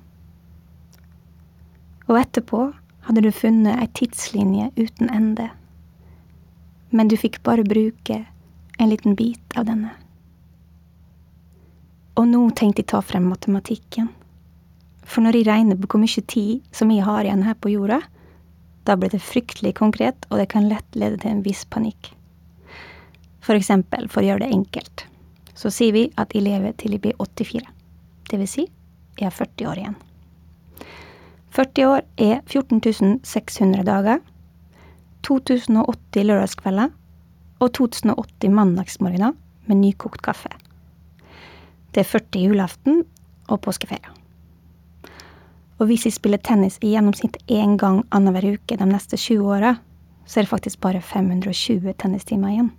Og 2.09 2.19
etterpå 2.19 2.71
hadde 3.07 3.25
du 3.25 3.31
funnet 3.35 3.79
ei 3.79 3.89
tidslinje 3.99 4.71
uten 4.81 5.13
ende. 5.13 5.51
Men 6.93 7.09
du 7.09 7.17
fikk 7.17 7.41
bare 7.47 7.65
bruke 7.65 8.23
en 8.79 8.91
liten 8.91 9.17
bit 9.17 9.57
av 9.57 9.67
denne. 9.69 9.93
Og 12.21 12.27
nå 12.29 12.43
tenkte 12.57 12.83
jeg 12.83 12.91
ta 12.93 13.01
frem 13.01 13.31
matematikken. 13.31 14.11
For 15.03 15.25
når 15.25 15.41
jeg 15.41 15.49
regner 15.49 15.79
på 15.81 15.89
hvor 15.89 16.03
mye 16.03 16.25
tid 16.29 16.75
som 16.77 16.93
jeg 16.93 17.07
har 17.07 17.25
igjen 17.25 17.47
her 17.47 17.57
på 17.57 17.73
jorda, 17.73 18.03
da 18.85 18.99
blir 18.99 19.13
det 19.13 19.23
fryktelig 19.25 19.77
konkret, 19.79 20.27
og 20.29 20.43
det 20.43 20.51
kan 20.53 20.69
lett 20.69 20.99
lede 20.99 21.21
til 21.23 21.33
en 21.33 21.47
viss 21.47 21.65
panikk. 21.65 22.13
For 23.43 23.57
eksempel, 23.57 24.07
for 24.13 24.23
å 24.23 24.29
gjøre 24.29 24.45
det 24.45 24.55
enkelt 24.55 25.07
så 25.63 25.71
sier 25.71 25.95
vi 25.95 26.07
at 26.21 26.33
jeg 26.35 26.45
lever 26.47 26.75
til 26.79 26.97
jeg 26.97 27.03
blir 27.05 27.19
84. 27.21 27.63
Det 28.31 28.39
vil 28.41 28.51
si, 28.51 28.67
jeg 29.19 29.29
har 29.29 29.35
40 29.37 29.69
år 29.71 29.81
igjen. 29.83 29.97
40 31.53 31.89
år 31.91 32.05
er 32.17 32.39
14 32.49 33.21
600 33.29 33.85
dager, 33.87 34.23
2080 35.27 36.27
lørdagskvelder 36.29 36.91
og 37.63 37.73
2080 37.79 38.51
mandagsmorgener 38.51 39.37
med 39.69 39.81
nykokt 39.83 40.23
kaffe. 40.23 40.51
Det 41.93 42.03
er 42.03 42.09
40 42.09 42.47
julaften 42.49 43.05
og 43.49 43.61
påskeferie. 43.63 44.11
Og 45.81 45.89
hvis 45.91 46.07
jeg 46.07 46.15
spiller 46.15 46.39
tennis 46.39 46.79
i 46.81 46.93
gjennomsnitt 46.93 47.41
én 47.51 47.75
gang 47.79 48.05
annenhver 48.15 48.55
uke 48.55 48.77
de 48.79 48.87
neste 48.87 49.19
20 49.19 49.49
åra, 49.51 49.75
så 50.27 50.39
er 50.39 50.47
det 50.47 50.53
faktisk 50.53 50.81
bare 50.81 51.01
520 51.03 51.95
tennistimer 51.99 52.53
igjen. 52.53 52.71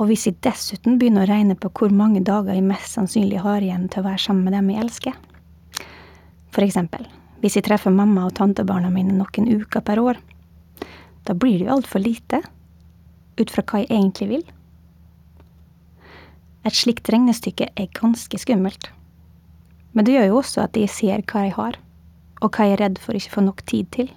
Og 0.00 0.08
hvis 0.10 0.26
jeg 0.26 0.40
dessuten 0.42 0.98
begynner 0.98 1.26
å 1.26 1.30
regne 1.30 1.54
på 1.54 1.70
hvor 1.78 1.92
mange 1.94 2.24
dager 2.26 2.56
jeg 2.56 2.66
mest 2.66 2.96
sannsynlig 2.96 3.42
har 3.44 3.62
igjen 3.62 3.86
til 3.92 4.02
å 4.02 4.08
være 4.08 4.22
sammen 4.24 4.48
med 4.48 4.56
dem 4.56 4.70
jeg 4.72 4.82
elsker 4.82 5.18
For 6.50 6.64
eksempel, 6.66 7.06
hvis 7.40 7.56
jeg 7.56 7.68
treffer 7.68 7.94
mamma 7.94 8.26
og 8.26 8.34
tantebarna 8.34 8.90
mine 8.90 9.14
noen 9.14 9.46
uker 9.48 9.84
per 9.86 10.02
år, 10.02 10.18
da 11.28 11.34
blir 11.34 11.58
det 11.58 11.68
jo 11.68 11.76
altfor 11.76 12.02
lite, 12.02 12.42
ut 13.38 13.52
fra 13.52 13.64
hva 13.64 13.82
jeg 13.82 13.90
egentlig 13.92 14.28
vil. 14.32 14.42
Et 16.66 16.76
slikt 16.76 17.10
regnestykke 17.10 17.68
er 17.74 17.94
ganske 17.98 18.38
skummelt. 18.38 18.90
Men 19.92 20.06
det 20.06 20.16
gjør 20.16 20.28
jo 20.30 20.40
også 20.40 20.64
at 20.64 20.78
jeg 20.78 20.90
ser 20.92 21.24
hva 21.26 21.46
jeg 21.46 21.56
har, 21.56 21.78
og 22.42 22.50
hva 22.50 22.66
jeg 22.66 22.76
er 22.76 22.84
redd 22.84 23.00
for 23.02 23.18
ikke 23.18 23.36
få 23.36 23.44
nok 23.46 23.64
tid 23.68 23.90
til. 23.94 24.12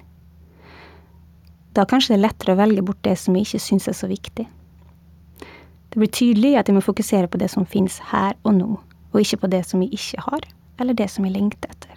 Da 1.75 1.83
kanskje 1.89 2.13
det 2.13 2.19
er 2.19 2.27
lettere 2.27 2.55
å 2.55 2.59
velge 2.61 2.85
bort 2.85 3.01
det 3.03 3.17
som 3.19 3.35
jeg 3.35 3.47
ikke 3.47 3.63
syns 3.65 3.89
er 3.91 3.97
så 3.97 4.09
viktig. 4.09 4.45
Det 5.95 5.99
blir 5.99 6.11
tydelig 6.11 6.55
at 6.59 6.69
jeg 6.69 6.77
må 6.77 6.83
fokusere 6.83 7.29
på 7.31 7.39
det 7.41 7.49
som 7.51 7.67
fins 7.67 7.99
her 8.11 8.35
og 8.43 8.55
nå, 8.57 8.69
og 9.11 9.21
ikke 9.21 9.43
på 9.43 9.51
det 9.51 9.61
som 9.67 9.83
jeg 9.83 9.93
ikke 9.95 10.23
har, 10.27 10.47
eller 10.79 10.97
det 10.97 11.09
som 11.11 11.27
jeg 11.27 11.35
lengter 11.35 11.71
etter. 11.71 11.94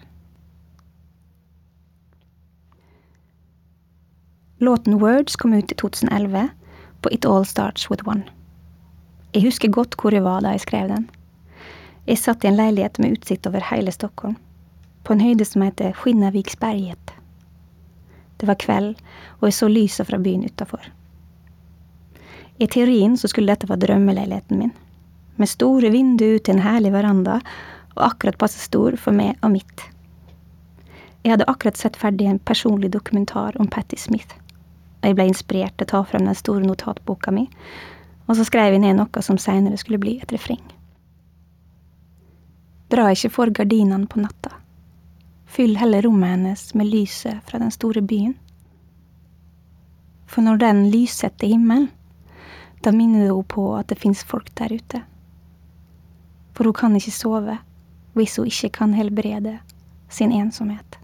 Låten 4.61 4.99
Words 4.99 5.35
kom 5.35 5.53
ut 5.53 5.71
i 5.71 5.75
2011 5.75 6.49
på 7.01 7.11
It 7.11 7.25
All 7.25 7.45
Starts 7.45 7.91
With 7.91 8.07
One. 8.07 8.23
Jeg 9.31 9.45
husker 9.45 9.71
godt 9.71 9.95
hvor 9.95 10.11
jeg 10.11 10.25
var 10.25 10.41
da 10.43 10.51
jeg 10.51 10.65
skrev 10.65 10.89
den. 10.91 11.05
Jeg 12.03 12.19
satt 12.19 12.43
i 12.43 12.49
en 12.49 12.57
leilighet 12.59 12.99
med 12.99 13.15
utsikt 13.15 13.47
over 13.47 13.63
hele 13.63 13.93
Stockholm, 13.95 14.35
på 15.07 15.15
en 15.15 15.23
høyde 15.23 15.47
som 15.47 15.63
heter 15.63 15.95
Skinnaviksberget. 16.01 17.13
Det 18.41 18.49
var 18.49 18.59
kveld, 18.59 18.99
og 19.39 19.47
jeg 19.47 19.55
så 19.61 19.69
lyset 19.71 20.09
fra 20.11 20.19
byen 20.19 20.43
utafor. 20.43 20.91
I 22.59 22.67
teorien 22.67 23.15
så 23.15 23.31
skulle 23.31 23.53
dette 23.53 23.71
være 23.71 23.85
drømmeleiligheten 23.85 24.59
min, 24.59 24.75
med 25.39 25.53
store 25.53 25.93
vinduer 25.95 26.35
ut 26.35 26.43
til 26.49 26.57
en 26.57 26.65
herlig 26.67 26.91
veranda, 26.97 27.39
og 27.95 28.05
akkurat 28.11 28.41
passe 28.43 28.59
stor 28.59 28.99
for 28.99 29.15
meg 29.15 29.39
og 29.39 29.55
mitt. 29.55 29.87
Jeg 31.23 31.37
hadde 31.37 31.47
akkurat 31.47 31.79
sett 31.79 31.95
ferdig 31.99 32.27
en 32.27 32.43
personlig 32.43 32.91
dokumentar 32.91 33.55
om 33.55 33.71
Patti 33.71 33.95
Smith, 33.95 34.35
jeg 35.03 35.15
ble 35.15 35.29
inspirert 35.29 35.77
til 35.77 35.87
å 35.87 35.93
ta 35.93 36.03
frem 36.07 36.27
den 36.27 36.37
store 36.37 36.65
notatboka 36.65 37.31
mi 37.31 37.47
og 38.29 38.37
så 38.37 38.45
skrev 38.45 38.75
jeg 38.75 38.83
ned 38.83 38.99
noe 38.99 39.23
som 39.25 39.39
seinere 39.41 39.77
skulle 39.81 40.01
bli 40.01 40.19
et 40.21 40.31
refreng. 40.31 40.61
Dra 42.93 43.07
ikke 43.13 43.31
for 43.33 43.49
gardinene 43.53 44.05
på 44.09 44.21
natta. 44.21 44.53
Fyll 45.49 45.75
heller 45.81 46.05
rommet 46.05 46.35
hennes 46.35 46.67
med 46.77 46.91
lyset 46.93 47.41
fra 47.49 47.61
den 47.61 47.73
store 47.73 48.03
byen. 48.05 48.35
For 50.29 50.45
når 50.45 50.61
den 50.61 50.83
lyssetter 50.93 51.49
himmelen, 51.49 51.89
da 52.85 52.93
minner 52.93 53.25
det 53.25 53.31
henne 53.31 53.49
på 53.49 53.65
at 53.79 53.89
det 53.89 53.97
fins 53.97 54.21
folk 54.23 54.53
der 54.61 54.77
ute. 54.77 55.01
For 56.53 56.69
hun 56.69 56.77
kan 56.77 56.95
ikke 56.95 57.15
sove 57.15 57.57
hvis 58.13 58.37
hun 58.37 58.49
ikke 58.49 58.69
kan 58.77 58.93
helbrede 58.93 59.57
sin 60.09 60.31
ensomhet. 60.31 60.98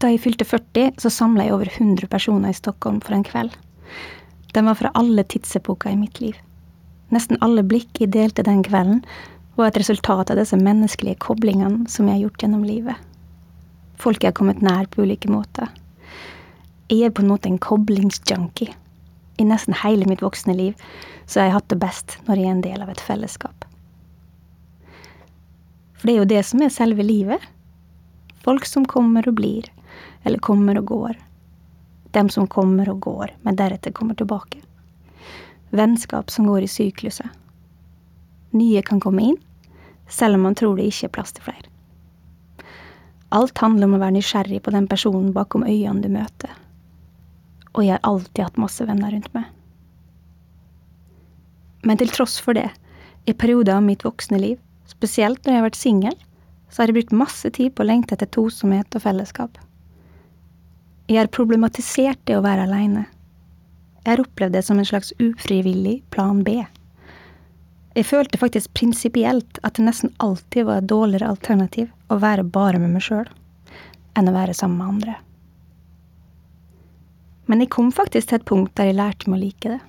Da 0.00 0.08
jeg 0.08 0.22
fylte 0.24 0.46
40, 0.48 0.94
så 0.96 1.10
samla 1.12 1.44
jeg 1.44 1.52
over 1.52 1.68
100 1.68 2.08
personer 2.08 2.54
i 2.54 2.56
Stockholm 2.56 3.02
for 3.04 3.12
en 3.12 3.24
kveld. 3.26 3.52
De 4.54 4.62
var 4.64 4.78
fra 4.78 4.90
alle 4.96 5.26
tidsepoker 5.28 5.92
i 5.92 5.98
mitt 6.00 6.22
liv. 6.22 6.38
Nesten 7.12 7.36
alle 7.44 7.60
blikk 7.66 8.00
jeg 8.00 8.14
delte 8.14 8.44
den 8.46 8.62
kvelden, 8.64 9.02
var 9.58 9.68
et 9.68 9.80
resultat 9.82 10.30
av 10.32 10.38
disse 10.40 10.56
menneskelige 10.56 11.20
koblingene 11.20 11.84
som 11.90 12.08
jeg 12.08 12.16
har 12.16 12.22
gjort 12.24 12.44
gjennom 12.44 12.62
livet. 12.64 12.96
Folk 14.00 14.22
jeg 14.24 14.32
har 14.32 14.38
kommet 14.38 14.62
nær 14.64 14.88
på 14.88 15.04
ulike 15.04 15.28
måter. 15.28 15.68
Jeg 16.88 17.10
er 17.10 17.12
på 17.12 17.20
en 17.20 17.32
måte 17.34 17.50
en 17.50 17.60
koblingsjunkie. 17.60 18.72
I 19.36 19.46
nesten 19.46 19.76
hele 19.82 20.08
mitt 20.08 20.24
voksne 20.24 20.54
liv 20.56 20.80
så 21.26 21.42
har 21.42 21.50
jeg 21.50 21.56
hatt 21.58 21.68
det 21.74 21.80
best 21.82 22.16
når 22.24 22.40
jeg 22.40 22.46
er 22.46 22.54
en 22.54 22.64
del 22.64 22.86
av 22.86 22.94
et 22.94 23.04
fellesskap. 23.04 23.68
For 26.00 26.08
det 26.08 26.14
er 26.14 26.22
jo 26.22 26.30
det 26.32 26.40
som 26.48 26.64
er 26.64 26.72
selve 26.72 27.04
livet. 27.04 27.44
Folk 28.40 28.64
som 28.64 28.88
kommer 28.88 29.28
og 29.28 29.36
blir 29.36 29.68
eller 30.22 30.38
kommer 30.38 30.78
og 30.78 30.84
går. 30.84 31.18
Dem 32.10 32.28
som 32.28 32.46
kommer 32.46 32.88
og 32.90 33.00
går, 33.00 33.34
men 33.42 33.56
deretter 33.56 33.94
kommer 33.94 34.14
tilbake. 34.14 34.58
Vennskap 35.70 36.30
som 36.30 36.46
går 36.46 36.66
i 36.66 36.70
sykluset. 36.70 37.28
Nye 38.50 38.82
kan 38.82 39.00
komme 39.00 39.22
inn, 39.22 39.36
selv 40.08 40.34
om 40.34 40.48
man 40.48 40.56
tror 40.58 40.76
det 40.76 40.88
ikke 40.90 41.06
er 41.06 41.14
plass 41.14 41.32
til 41.36 41.46
flere. 41.46 41.68
Alt 43.30 43.58
handler 43.62 43.86
om 43.86 43.94
å 43.94 44.02
være 44.02 44.16
nysgjerrig 44.16 44.58
på 44.66 44.72
den 44.74 44.88
personen 44.90 45.30
bakom 45.32 45.62
øynene 45.62 46.02
du 46.02 46.10
møter. 46.10 46.50
Og 47.78 47.84
jeg 47.86 47.94
har 47.94 48.02
alltid 48.08 48.42
hatt 48.42 48.58
masse 48.58 48.86
venner 48.88 49.14
rundt 49.14 49.30
meg. 49.36 49.46
Men 51.86 52.00
til 52.00 52.10
tross 52.10 52.40
for 52.42 52.58
det, 52.58 52.66
i 53.30 53.32
perioder 53.32 53.78
av 53.78 53.86
mitt 53.86 54.02
voksne 54.04 54.40
liv, 54.42 54.58
spesielt 54.90 55.44
når 55.44 55.52
jeg 55.52 55.60
har 55.60 55.68
vært 55.68 55.78
singel, 55.78 56.16
så 56.70 56.82
har 56.82 56.90
jeg 56.90 56.98
brukt 56.98 57.18
masse 57.22 57.50
tid 57.54 57.74
på 57.74 57.84
å 57.84 57.88
lengte 57.88 58.16
etter 58.16 58.28
tosomhet 58.34 58.98
og 58.98 59.04
fellesskap. 59.06 59.58
Jeg 61.10 61.18
har 61.18 61.30
problematisert 61.34 62.20
det 62.30 62.36
å 62.38 62.42
være 62.44 62.68
aleine. 62.68 63.00
Jeg 64.04 64.12
har 64.12 64.20
opplevd 64.22 64.54
det 64.54 64.60
som 64.62 64.78
en 64.78 64.86
slags 64.86 65.08
ufrivillig 65.18 65.96
plan 66.14 66.44
B. 66.46 66.60
Jeg 67.98 68.06
følte 68.06 68.38
faktisk 68.38 68.70
prinsipielt 68.78 69.58
at 69.66 69.74
det 69.74 69.88
nesten 69.88 70.12
alltid 70.22 70.68
var 70.68 70.78
et 70.78 70.86
dårligere 70.92 71.32
alternativ 71.32 71.90
å 72.14 72.20
være 72.22 72.46
bare 72.46 72.78
med 72.78 72.94
meg 72.94 73.02
sjøl 73.08 73.26
enn 74.14 74.30
å 74.30 74.36
være 74.36 74.54
sammen 74.54 74.78
med 74.78 74.92
andre. 74.92 75.16
Men 77.50 77.66
jeg 77.66 77.72
kom 77.74 77.90
faktisk 77.90 78.30
til 78.30 78.38
et 78.38 78.46
punkt 78.46 78.76
der 78.78 78.92
jeg 78.92 79.00
lærte 79.02 79.26
meg 79.26 79.40
å 79.40 79.44
like 79.48 79.74
det. 79.74 79.82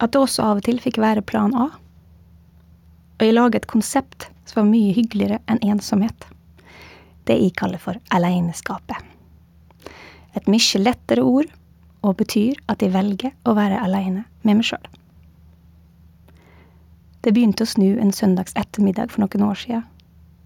At 0.00 0.16
det 0.16 0.24
også 0.24 0.48
av 0.48 0.64
og 0.64 0.68
til 0.70 0.80
fikk 0.80 1.04
være 1.04 1.28
plan 1.28 1.52
A. 1.52 1.68
Og 3.20 3.28
jeg 3.28 3.36
laget 3.36 3.66
et 3.66 3.72
konsept 3.76 4.30
som 4.48 4.62
var 4.62 4.72
mye 4.72 4.96
hyggeligere 4.96 5.44
enn 5.52 5.60
ensomhet. 5.68 6.30
Det 7.28 7.42
jeg 7.44 7.58
kaller 7.60 7.82
for 7.90 8.00
aleneskapet. 8.08 9.11
Et 10.36 10.48
mye 10.48 10.80
lettere 10.80 11.22
ord, 11.22 11.50
og 12.02 12.16
betyr 12.18 12.58
at 12.72 12.82
jeg 12.82 12.94
velger 12.94 13.34
å 13.46 13.54
være 13.54 13.78
aleine 13.78 14.24
med 14.42 14.58
meg 14.58 14.66
sjøl. 14.66 14.88
Det 17.22 17.30
begynte 17.30 17.62
å 17.62 17.70
snu 17.70 18.00
en 18.02 18.10
søndags 18.10 18.56
ettermiddag 18.58 19.12
for 19.12 19.22
noen 19.22 19.44
år 19.46 19.60
sia, 19.60 19.82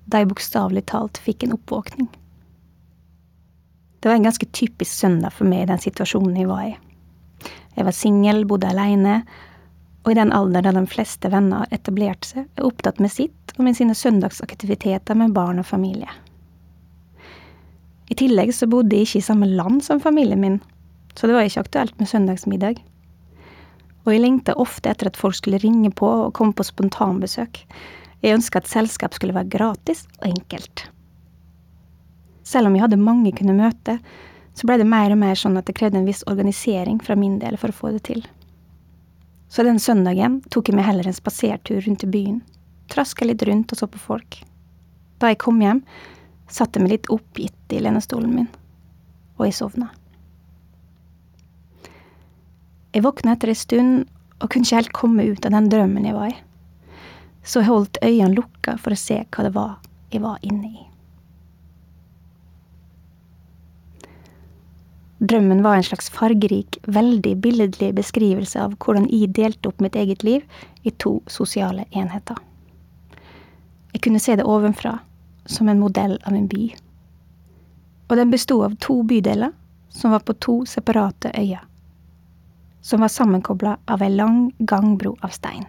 da 0.04 0.20
jeg 0.20 0.28
bokstavelig 0.28 0.84
talt 0.90 1.20
fikk 1.24 1.46
en 1.46 1.56
oppvåkning. 1.56 2.10
Det 4.00 4.10
var 4.10 4.18
en 4.18 4.28
ganske 4.28 4.46
typisk 4.52 4.92
søndag 4.92 5.32
for 5.32 5.48
meg 5.48 5.64
i 5.64 5.70
den 5.70 5.80
situasjonen 5.82 6.36
jeg 6.36 6.50
var 6.50 6.66
i. 6.68 6.74
Jeg 7.76 7.88
var 7.88 7.96
singel, 7.96 8.44
bodde 8.48 8.68
aleine, 8.68 9.22
og 10.04 10.12
i 10.12 10.18
den 10.18 10.30
alderen 10.36 10.76
da 10.76 10.84
de 10.84 10.92
fleste 10.92 11.30
venner 11.32 11.66
etablerte 11.74 12.28
seg, 12.28 12.44
er 12.54 12.68
opptatt 12.68 13.00
med 13.02 13.10
sitt 13.10 13.56
og 13.56 13.64
med 13.66 13.74
sine 13.78 13.96
søndagsaktiviteter 13.96 15.18
med 15.18 15.34
barn 15.34 15.58
og 15.64 15.66
familie. 15.66 16.12
I 18.10 18.14
tillegg 18.18 18.52
så 18.54 18.68
bodde 18.70 18.94
jeg 18.96 19.08
ikke 19.08 19.20
i 19.22 19.28
samme 19.28 19.48
land 19.50 19.82
som 19.84 20.02
familien 20.02 20.42
min, 20.42 20.60
så 21.16 21.26
det 21.26 21.34
var 21.36 21.48
ikke 21.48 21.64
aktuelt 21.66 21.96
med 21.98 22.10
søndagsmiddag. 22.10 22.78
Og 24.06 24.12
jeg 24.14 24.22
lengta 24.22 24.54
ofte 24.62 24.92
etter 24.92 25.10
at 25.10 25.18
folk 25.18 25.34
skulle 25.34 25.58
ringe 25.62 25.90
på 25.90 26.06
og 26.06 26.34
komme 26.38 26.54
på 26.54 26.66
spontanbesøk. 26.68 27.64
Jeg 28.22 28.36
ønska 28.38 28.62
at 28.62 28.70
selskap 28.70 29.16
skulle 29.16 29.34
være 29.34 29.50
gratis 29.50 30.04
og 30.20 30.28
enkelt. 30.30 30.86
Selv 32.46 32.70
om 32.70 32.76
jeg 32.76 32.84
hadde 32.86 33.02
mange 33.02 33.34
kunne 33.34 33.56
møte, 33.58 33.98
så 34.54 34.68
blei 34.68 34.78
det 34.78 34.86
mer 34.88 35.10
og 35.12 35.18
mer 35.20 35.36
sånn 35.36 35.58
at 35.58 35.66
det 35.66 35.74
krevde 35.76 35.98
en 35.98 36.06
viss 36.06 36.22
organisering 36.30 37.00
fra 37.02 37.18
min 37.18 37.40
del 37.42 37.58
for 37.60 37.74
å 37.74 37.76
få 37.76 37.90
det 37.96 38.04
til. 38.06 38.22
Så 39.50 39.66
den 39.66 39.80
søndagen 39.82 40.38
tok 40.54 40.70
jeg 40.70 40.78
meg 40.78 40.86
heller 40.86 41.06
en 41.06 41.16
spasertur 41.16 41.82
rundt 41.82 42.06
i 42.06 42.10
byen, 42.10 42.38
traska 42.92 43.26
litt 43.26 43.42
rundt 43.46 43.74
og 43.74 43.82
så 43.82 43.90
på 43.90 44.00
folk. 44.00 44.38
Da 45.18 45.32
jeg 45.32 45.42
kom 45.42 45.58
hjem, 45.62 45.82
satte 46.48 46.80
meg 46.82 46.92
litt 46.94 47.10
oppgitt 47.12 47.74
i 47.74 47.80
lenestolen 47.82 48.32
min, 48.34 48.50
og 49.36 49.46
jeg 49.48 49.56
sovna. 49.58 49.90
Jeg 52.94 53.04
våkna 53.04 53.34
etter 53.36 53.52
ei 53.52 53.58
stund 53.58 54.06
og 54.40 54.50
kunne 54.50 54.64
ikke 54.64 54.80
helt 54.80 54.96
komme 54.96 55.26
ut 55.28 55.46
av 55.46 55.52
den 55.56 55.70
drømmen 55.72 56.06
jeg 56.08 56.16
var 56.16 56.32
i, 56.32 56.36
så 57.46 57.62
jeg 57.62 57.70
holdt 57.70 58.02
øynene 58.02 58.36
lukka 58.36 58.76
for 58.82 58.94
å 58.94 59.00
se 59.00 59.22
hva 59.24 59.46
det 59.46 59.54
var 59.56 59.78
jeg 60.12 60.22
var 60.24 60.38
inne 60.46 60.70
i. 60.70 60.86
Drømmen 65.16 65.62
var 65.64 65.78
en 65.78 65.86
slags 65.86 66.10
fargerik, 66.12 66.76
veldig 66.92 67.36
billedlig 67.40 67.94
beskrivelse 67.96 68.60
av 68.60 68.74
hvordan 68.84 69.06
jeg 69.08 69.32
delte 69.36 69.70
opp 69.70 69.80
mitt 69.80 69.96
eget 69.96 70.24
liv 70.26 70.44
i 70.84 70.92
to 71.00 71.18
sosiale 71.32 71.86
enheter. 71.90 72.36
Jeg 73.94 74.02
kunne 74.04 74.20
se 74.20 74.36
det 74.36 74.44
ovenfra, 74.44 74.98
som 75.46 75.68
en 75.68 75.80
modell 75.80 76.18
av 76.24 76.34
en 76.34 76.48
by. 76.48 76.66
Og 78.08 78.16
den 78.16 78.30
bestod 78.30 78.64
av 78.64 78.76
to 78.82 79.02
bydeler 79.02 79.52
som 79.88 80.10
var 80.10 80.20
på 80.26 80.34
to 80.44 80.58
separate 80.66 81.32
øyer, 81.34 81.64
som 82.80 83.00
var 83.00 83.08
sammenkobla 83.08 83.78
av 83.86 84.02
ei 84.02 84.12
lang 84.14 84.52
gangbro 84.58 85.16
av 85.22 85.34
stein. 85.34 85.66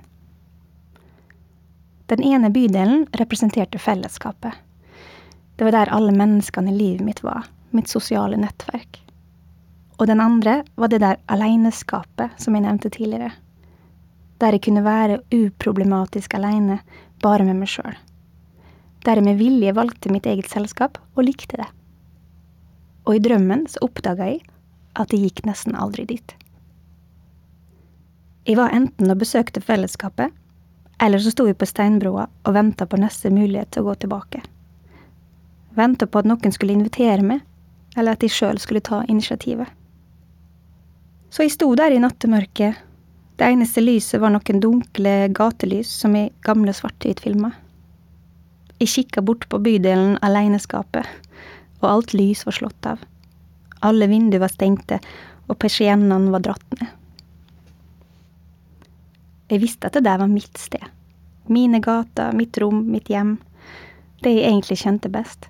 Den 2.08 2.24
ene 2.24 2.50
bydelen 2.50 3.08
representerte 3.20 3.80
fellesskapet. 3.80 4.54
Det 5.56 5.66
var 5.66 5.72
der 5.72 5.90
alle 5.92 6.14
menneskene 6.16 6.72
i 6.72 6.78
livet 6.78 7.06
mitt 7.06 7.24
var, 7.24 7.48
mitt 7.72 7.90
sosiale 7.90 8.38
nettverk. 8.38 9.02
Og 9.98 10.08
den 10.08 10.22
andre 10.22 10.62
var 10.76 10.88
det 10.88 11.02
der 11.02 11.18
aleineskapet 11.26 12.38
som 12.38 12.56
jeg 12.56 12.64
nevnte 12.64 12.92
tidligere. 12.94 13.32
Der 14.38 14.54
jeg 14.54 14.64
kunne 14.68 14.86
være 14.86 15.20
uproblematisk 15.34 16.38
aleine, 16.38 16.80
bare 17.24 17.44
med 17.44 17.58
meg 17.58 17.72
sjøl. 17.74 17.98
Der 19.08 19.22
jeg 19.22 19.24
med 19.24 19.40
vilje 19.40 19.72
valgte 19.72 20.12
mitt 20.12 20.26
eget 20.28 20.50
selskap, 20.52 20.98
og 21.16 21.24
likte 21.24 21.62
det. 21.62 21.70
Og 23.08 23.16
i 23.16 23.22
drømmen 23.24 23.64
så 23.72 23.86
oppdaga 23.88 24.28
jeg 24.28 24.42
at 25.00 25.14
jeg 25.14 25.30
gikk 25.30 25.46
nesten 25.48 25.78
aldri 25.80 26.04
dit. 26.10 26.34
Jeg 28.48 28.58
var 28.60 28.76
enten 28.76 29.12
og 29.12 29.22
besøkte 29.22 29.64
fellesskapet, 29.64 30.34
eller 31.00 31.22
så 31.24 31.32
sto 31.32 31.46
vi 31.48 31.56
på 31.56 31.68
steinbroa 31.70 32.26
og 32.28 32.56
venta 32.56 32.88
på 32.90 33.00
neste 33.00 33.32
mulighet 33.32 33.72
til 33.72 33.86
å 33.86 33.90
gå 33.90 33.96
tilbake. 34.04 34.42
Venta 35.78 36.08
på 36.08 36.20
at 36.20 36.28
noen 36.28 36.56
skulle 36.56 36.76
invitere 36.76 37.24
meg, 37.24 37.44
eller 37.96 38.18
at 38.18 38.26
jeg 38.26 38.34
sjøl 38.34 38.60
skulle 38.60 38.84
ta 38.84 39.04
initiativet. 39.08 39.70
Så 41.30 41.46
jeg 41.46 41.54
sto 41.54 41.70
der 41.78 41.94
i 41.94 42.02
nattemørket. 42.02 42.80
Det 43.38 43.46
eneste 43.46 43.84
lyset 43.84 44.20
var 44.24 44.34
noen 44.34 44.64
dunkle 44.64 45.16
gatelys 45.36 45.92
som 46.02 46.16
i 46.18 46.28
gamle 46.44 46.74
svart-hvitt-filmer. 46.74 47.54
Jeg 48.78 48.94
kikka 48.94 49.24
bort 49.26 49.48
på 49.50 49.58
bydelen 49.64 50.20
Aleineskapet, 50.22 51.08
og 51.82 51.88
alt 51.90 52.14
lys 52.14 52.44
var 52.46 52.58
slått 52.60 52.90
av. 52.90 53.02
Alle 53.86 54.08
vinduer 54.10 54.44
var 54.44 54.54
stengte, 54.54 55.00
og 55.48 55.58
persiennene 55.62 56.34
var 56.34 56.46
dratt 56.46 56.78
ned. 56.78 56.88
Jeg 59.48 59.64
visste 59.64 59.88
at 59.88 59.96
det 59.96 60.04
der 60.06 60.20
var 60.20 60.30
mitt 60.30 60.60
sted. 60.60 60.84
Mine 61.48 61.80
gater, 61.80 62.34
mitt 62.36 62.58
rom, 62.60 62.84
mitt 62.92 63.10
hjem. 63.10 63.38
Det 64.22 64.34
jeg 64.36 64.50
egentlig 64.50 64.78
kjente 64.82 65.10
best. 65.10 65.48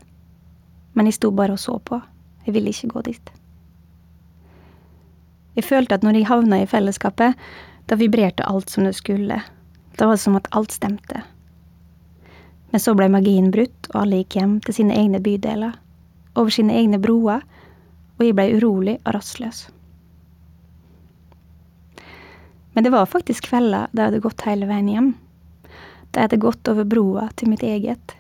Men 0.94 1.10
jeg 1.10 1.18
sto 1.18 1.32
bare 1.34 1.58
og 1.58 1.62
så 1.62 1.80
på. 1.82 2.00
Jeg 2.46 2.54
ville 2.56 2.72
ikke 2.72 2.92
gå 2.94 3.04
dit. 3.10 3.32
Jeg 5.58 5.66
følte 5.66 5.98
at 5.98 6.06
når 6.06 6.20
jeg 6.20 6.30
havna 6.30 6.62
i 6.62 6.70
fellesskapet, 6.70 7.34
da 7.90 7.98
vibrerte 7.98 8.46
alt 8.46 8.70
som 8.70 8.86
det 8.86 8.94
skulle. 8.96 9.42
Det 9.98 10.06
var 10.06 10.20
som 10.22 10.38
at 10.38 10.48
alt 10.54 10.76
stemte. 10.76 11.24
Men 12.78 12.82
så 12.84 12.94
ble 12.94 13.08
magien 13.10 13.48
brutt, 13.50 13.88
og 13.90 14.04
alle 14.04 14.20
gikk 14.20 14.36
hjem 14.38 14.52
til 14.62 14.76
sine 14.78 14.94
egne 14.94 15.18
bydeler, 15.26 15.72
over 16.38 16.54
sine 16.54 16.76
egne 16.78 17.00
broer, 17.02 17.42
og 18.20 18.22
jeg 18.22 18.36
ble 18.38 18.46
urolig 18.60 18.94
og 19.00 19.16
rastløs. 19.16 19.64
Men 22.76 22.86
det 22.86 22.94
var 22.94 23.10
faktisk 23.10 23.50
kvelder 23.50 23.90
da 23.90 24.04
jeg 24.04 24.12
hadde 24.12 24.22
gått 24.28 24.46
hele 24.46 24.70
veien 24.70 24.94
hjem. 24.94 25.10
Da 26.14 26.22
jeg 26.22 26.28
hadde 26.28 26.42
gått 26.46 26.70
over 26.70 26.86
broa 26.86 27.26
til 27.34 27.50
mitt 27.50 27.66
eget. 27.66 28.14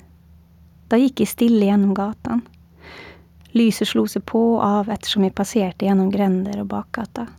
Da 0.89 0.97
gikk 0.97 1.21
jeg 1.21 1.35
stille 1.35 1.69
gjennom 1.69 1.93
gatene. 1.93 2.41
Lyset 3.53 3.93
slo 3.93 4.09
seg 4.09 4.25
på 4.25 4.41
og 4.57 4.65
av 4.65 4.89
ettersom 4.89 5.29
jeg 5.29 5.37
passerte 5.37 5.85
gjennom 5.85 6.09
grender 6.09 6.65
og 6.65 6.71
bakgater. 6.73 7.29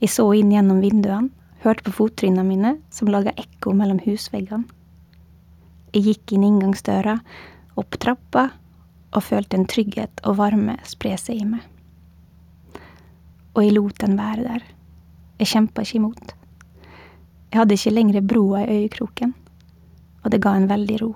Jeg 0.00 0.16
så 0.16 0.32
inn 0.32 0.56
gjennom 0.56 0.80
vinduene, 0.80 1.28
hørte 1.60 1.90
på 1.90 1.98
fottrinnene 2.00 2.48
mine 2.48 2.78
som 2.88 3.12
laga 3.12 3.36
ekko 3.36 3.76
mellom 3.76 4.00
husveggene. 4.08 4.64
Jeg 5.92 6.04
gikk 6.06 6.32
inn 6.32 6.44
inngangsdøra, 6.46 7.18
opp 7.76 7.98
trappa, 8.00 8.48
og 9.12 9.24
følte 9.26 9.58
en 9.58 9.66
trygghet 9.68 10.22
og 10.24 10.38
varme 10.38 10.78
spre 10.88 11.16
seg 11.20 11.42
i 11.42 11.48
meg. 11.48 11.66
Og 13.52 13.66
jeg 13.66 13.74
lot 13.76 13.98
den 14.00 14.16
være 14.16 14.46
der. 14.46 14.64
Jeg 15.42 15.50
kjempa 15.52 15.84
ikke 15.84 15.98
imot. 15.98 16.32
Jeg 17.52 17.60
hadde 17.60 17.76
ikke 17.76 17.92
lenger 17.92 18.24
broa 18.24 18.62
i 18.64 18.78
øyekroken, 18.78 19.34
og 20.24 20.32
det 20.32 20.40
ga 20.40 20.54
en 20.56 20.70
veldig 20.70 20.98
ro. 21.02 21.10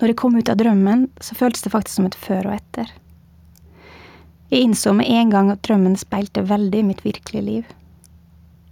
Når 0.00 0.10
jeg 0.10 0.18
kom 0.20 0.36
ut 0.36 0.48
av 0.48 0.56
drømmen, 0.60 1.08
så 1.20 1.36
føltes 1.36 1.64
det 1.64 1.72
faktisk 1.74 2.00
som 2.00 2.08
et 2.08 2.16
før 2.18 2.48
og 2.48 2.56
etter. 2.56 2.88
Jeg 4.48 4.64
innså 4.64 4.94
med 4.96 5.08
en 5.12 5.30
gang 5.32 5.50
at 5.52 5.62
drømmen 5.66 5.96
speilte 6.00 6.44
veldig 6.48 6.80
mitt 6.88 7.04
virkelige 7.04 7.44
liv. 7.44 7.74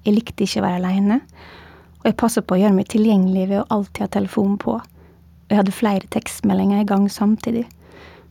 Jeg 0.06 0.16
likte 0.16 0.46
ikke 0.46 0.62
å 0.62 0.66
være 0.66 0.80
aleine, 0.80 1.20
og 2.02 2.08
jeg 2.08 2.18
passer 2.18 2.42
på 2.42 2.56
å 2.56 2.58
gjøre 2.58 2.74
meg 2.74 2.88
tilgjengelig 2.90 3.46
ved 3.46 3.60
å 3.60 3.68
alltid 3.70 4.02
ha 4.02 4.10
telefonen 4.10 4.56
på, 4.58 4.74
og 4.74 5.52
jeg 5.52 5.60
hadde 5.60 5.74
flere 5.76 6.08
tekstmeldinger 6.10 6.82
i 6.82 6.88
gang 6.88 7.06
samtidig, 7.06 7.62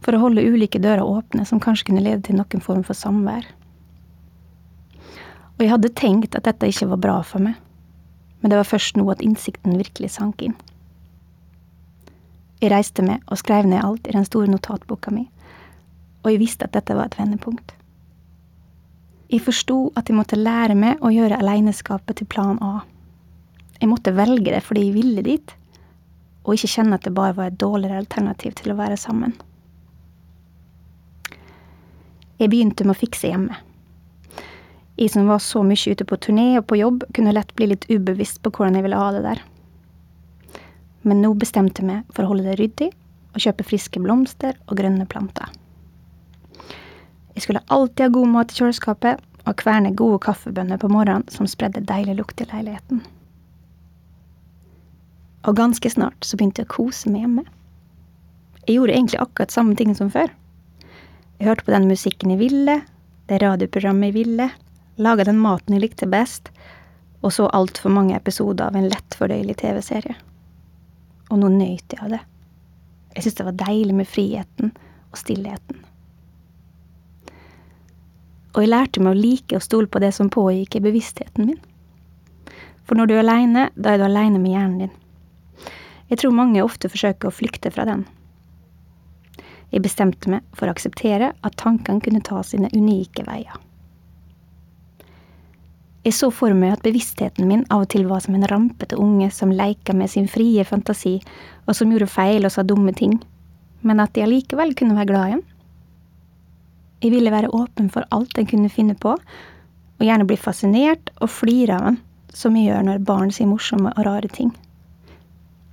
for 0.04 0.18
å 0.18 0.20
holde 0.26 0.44
ulike 0.44 0.82
dører 0.82 1.08
åpne 1.08 1.46
som 1.48 1.62
kanskje 1.64 1.88
kunne 1.88 2.04
lede 2.04 2.26
til 2.28 2.36
noen 2.36 2.64
form 2.66 2.84
for 2.84 2.98
samvær. 2.98 3.48
Og 5.56 5.64
jeg 5.64 5.72
hadde 5.72 5.94
tenkt 5.96 6.36
at 6.36 6.50
dette 6.50 6.68
ikke 6.68 6.90
var 6.92 7.00
bra 7.06 7.18
for 7.24 7.44
meg, 7.48 7.56
men 8.42 8.52
det 8.52 8.60
var 8.60 8.68
først 8.68 9.00
nå 9.00 9.06
at 9.14 9.24
innsikten 9.24 9.80
virkelig 9.80 10.16
sank 10.18 10.44
inn. 10.44 10.58
Jeg 12.62 12.74
reiste 12.74 13.06
meg 13.06 13.24
og 13.32 13.40
skrev 13.40 13.70
ned 13.70 13.86
alt 13.86 14.10
i 14.10 14.18
den 14.18 14.28
store 14.28 14.52
notatboka 14.52 15.14
mi, 15.16 15.30
og 16.26 16.34
jeg 16.34 16.42
visste 16.44 16.68
at 16.68 16.76
dette 16.76 16.98
var 16.98 17.08
et 17.08 17.20
vendepunkt. 17.22 17.72
Jeg 19.32 19.46
forsto 19.46 19.94
at 19.96 20.10
jeg 20.10 20.18
måtte 20.18 20.36
lære 20.36 20.76
meg 20.76 21.00
å 21.00 21.14
gjøre 21.14 21.40
aleneskapet 21.40 22.20
til 22.20 22.28
plan 22.28 22.60
A. 22.60 22.82
Jeg 23.82 23.90
måtte 23.90 24.14
velge 24.14 24.54
det 24.54 24.62
fordi 24.64 24.86
jeg 24.88 24.96
ville 24.96 25.26
dit, 25.26 25.56
og 26.46 26.56
ikke 26.56 26.72
kjenne 26.76 26.98
at 26.98 27.06
det 27.06 27.16
bare 27.18 27.36
var 27.38 27.50
et 27.50 27.60
dårligere 27.62 28.04
alternativ 28.04 28.56
til 28.60 28.74
å 28.74 28.78
være 28.80 28.98
sammen. 28.98 29.34
Jeg 32.42 32.50
begynte 32.50 32.86
med 32.86 32.96
å 32.96 33.02
fikse 33.02 33.30
hjemme. 33.30 33.58
Jeg 34.98 35.14
som 35.14 35.30
var 35.30 35.42
så 35.42 35.62
mye 35.66 35.94
ute 35.94 36.06
på 36.06 36.18
turné 36.22 36.52
og 36.60 36.68
på 36.70 36.78
jobb, 36.78 37.06
kunne 37.16 37.34
lett 37.34 37.54
bli 37.58 37.72
litt 37.74 37.88
ubevisst 37.90 38.42
på 38.42 38.54
hvordan 38.54 38.78
jeg 38.78 38.86
ville 38.86 39.02
ha 39.02 39.10
det 39.16 39.26
der 39.26 39.42
men 41.02 41.22
nå 41.22 41.34
bestemte 41.38 41.82
jeg 41.82 41.90
meg 41.90 42.14
for 42.14 42.26
å 42.26 42.32
holde 42.32 42.46
det 42.50 42.60
ryddig 42.60 42.92
og 43.32 43.44
kjøpe 43.44 43.66
friske 43.66 44.02
blomster 44.04 44.58
og 44.68 44.78
grønne 44.80 45.08
planter. 45.10 45.50
Jeg 47.32 47.46
skulle 47.46 47.64
alltid 47.72 48.06
ha 48.06 48.14
god 48.14 48.34
mat 48.34 48.52
i 48.52 48.60
kjøleskapet 48.60 49.24
og 49.48 49.58
kverne 49.58 49.94
gode 49.98 50.20
kaffebønner 50.26 50.82
på 50.82 50.92
morgenen 50.92 51.26
som 51.32 51.50
spredde 51.50 51.86
deilig 51.88 52.18
lukt 52.20 52.44
i 52.44 52.50
leiligheten. 52.52 53.02
Og 55.48 55.58
ganske 55.58 55.90
snart 55.90 56.26
så 56.26 56.38
begynte 56.38 56.64
jeg 56.64 56.70
å 56.70 56.76
kose 56.76 57.12
meg 57.12 57.26
hjemme. 57.26 57.46
Jeg 58.68 58.78
gjorde 58.78 58.96
egentlig 58.96 59.22
akkurat 59.24 59.54
samme 59.54 59.76
ting 59.76 59.96
som 59.98 60.12
før. 60.14 60.30
Jeg 61.40 61.50
hørte 61.50 61.66
på 61.66 61.74
den 61.74 61.88
musikken 61.90 62.36
jeg 62.36 62.44
ville, 62.44 62.82
det 63.30 63.42
radioprogrammet 63.42 64.12
jeg 64.12 64.20
ville, 64.20 64.52
laga 65.02 65.26
den 65.26 65.40
maten 65.42 65.74
jeg 65.74 65.88
likte 65.88 66.10
best, 66.10 66.52
og 67.26 67.34
så 67.34 67.50
altfor 67.58 67.94
mange 67.94 68.18
episoder 68.18 68.70
av 68.70 68.78
en 68.78 68.90
lettfordøyelig 68.92 69.58
TV-serie 69.64 70.18
og 71.32 71.40
nå 71.40 71.52
nøt 71.56 71.96
jeg 71.96 72.04
av 72.04 72.12
det. 72.12 72.22
Jeg 73.16 73.24
syntes 73.24 73.38
det 73.40 73.48
var 73.48 73.60
deilig 73.64 73.96
med 73.96 74.10
friheten 74.10 74.72
og 75.12 75.20
stillheten. 75.20 75.82
Og 78.52 78.64
jeg 78.64 78.72
lærte 78.72 79.04
meg 79.04 79.16
å 79.16 79.20
like 79.20 79.58
å 79.58 79.64
stole 79.64 79.88
på 79.88 80.02
det 80.04 80.12
som 80.16 80.32
pågikk 80.32 80.76
i 80.78 80.84
bevisstheten 80.84 81.48
min. 81.48 81.62
For 82.84 83.00
når 83.00 83.08
du 83.08 83.14
er 83.16 83.24
aleine, 83.24 83.70
da 83.80 83.94
er 83.94 84.02
du 84.02 84.08
aleine 84.08 84.42
med 84.44 84.52
hjernen 84.52 84.82
din. 84.84 84.98
Jeg 86.12 86.20
tror 86.20 86.36
mange 86.36 86.60
ofte 86.60 86.90
forsøker 86.92 87.30
å 87.30 87.34
flykte 87.34 87.72
fra 87.72 87.86
den. 87.88 88.04
Jeg 89.72 89.86
bestemte 89.86 90.28
meg 90.28 90.44
for 90.52 90.68
å 90.68 90.74
akseptere 90.76 91.32
at 91.32 91.60
tankene 91.60 92.04
kunne 92.04 92.24
ta 92.28 92.42
sine 92.44 92.68
unike 92.76 93.24
veier. 93.24 93.56
Jeg 96.04 96.18
så 96.18 96.28
for 96.34 96.52
meg 96.58 96.74
at 96.76 96.84
bevisstheten 96.84 97.48
min 97.48 97.62
av 97.70 97.86
og 97.86 97.92
til 97.94 98.08
var 98.10 98.24
som 98.26 98.36
en 98.36 98.48
rampete 98.50 98.98
unge 99.00 99.30
som 99.32 99.54
leika 99.54 99.94
med 99.96 100.10
sin 100.12 100.28
frie 100.28 100.66
fantasi, 100.68 101.20
og 101.70 101.78
som 101.78 101.94
gjorde 101.94 102.10
feil 102.12 102.44
og 102.44 102.52
sa 102.56 102.66
dumme 102.68 102.92
ting, 102.98 103.20
men 103.86 104.02
at 104.04 104.12
de 104.16 104.26
allikevel 104.26 104.74
kunne 104.76 104.98
være 104.98 105.12
glad 105.14 105.24
i 105.24 105.32
igjen. 105.32 105.46
Jeg 107.02 107.14
ville 107.16 107.34
være 107.34 107.54
åpen 107.56 107.88
for 107.94 108.06
alt 108.12 108.36
en 108.38 108.50
kunne 108.50 108.74
finne 108.74 108.98
på, 109.00 109.14
og 109.14 110.04
gjerne 110.06 110.28
bli 110.28 110.40
fascinert 110.42 111.14
og 111.22 111.32
flire 111.32 111.78
av 111.78 111.88
en, 111.94 112.02
som 112.34 112.58
jeg 112.58 112.68
gjør 112.68 112.84
når 112.90 113.08
barn 113.08 113.32
sier 113.32 113.48
morsomme 113.48 113.94
og 113.96 114.06
rare 114.10 114.30
ting. 114.34 114.52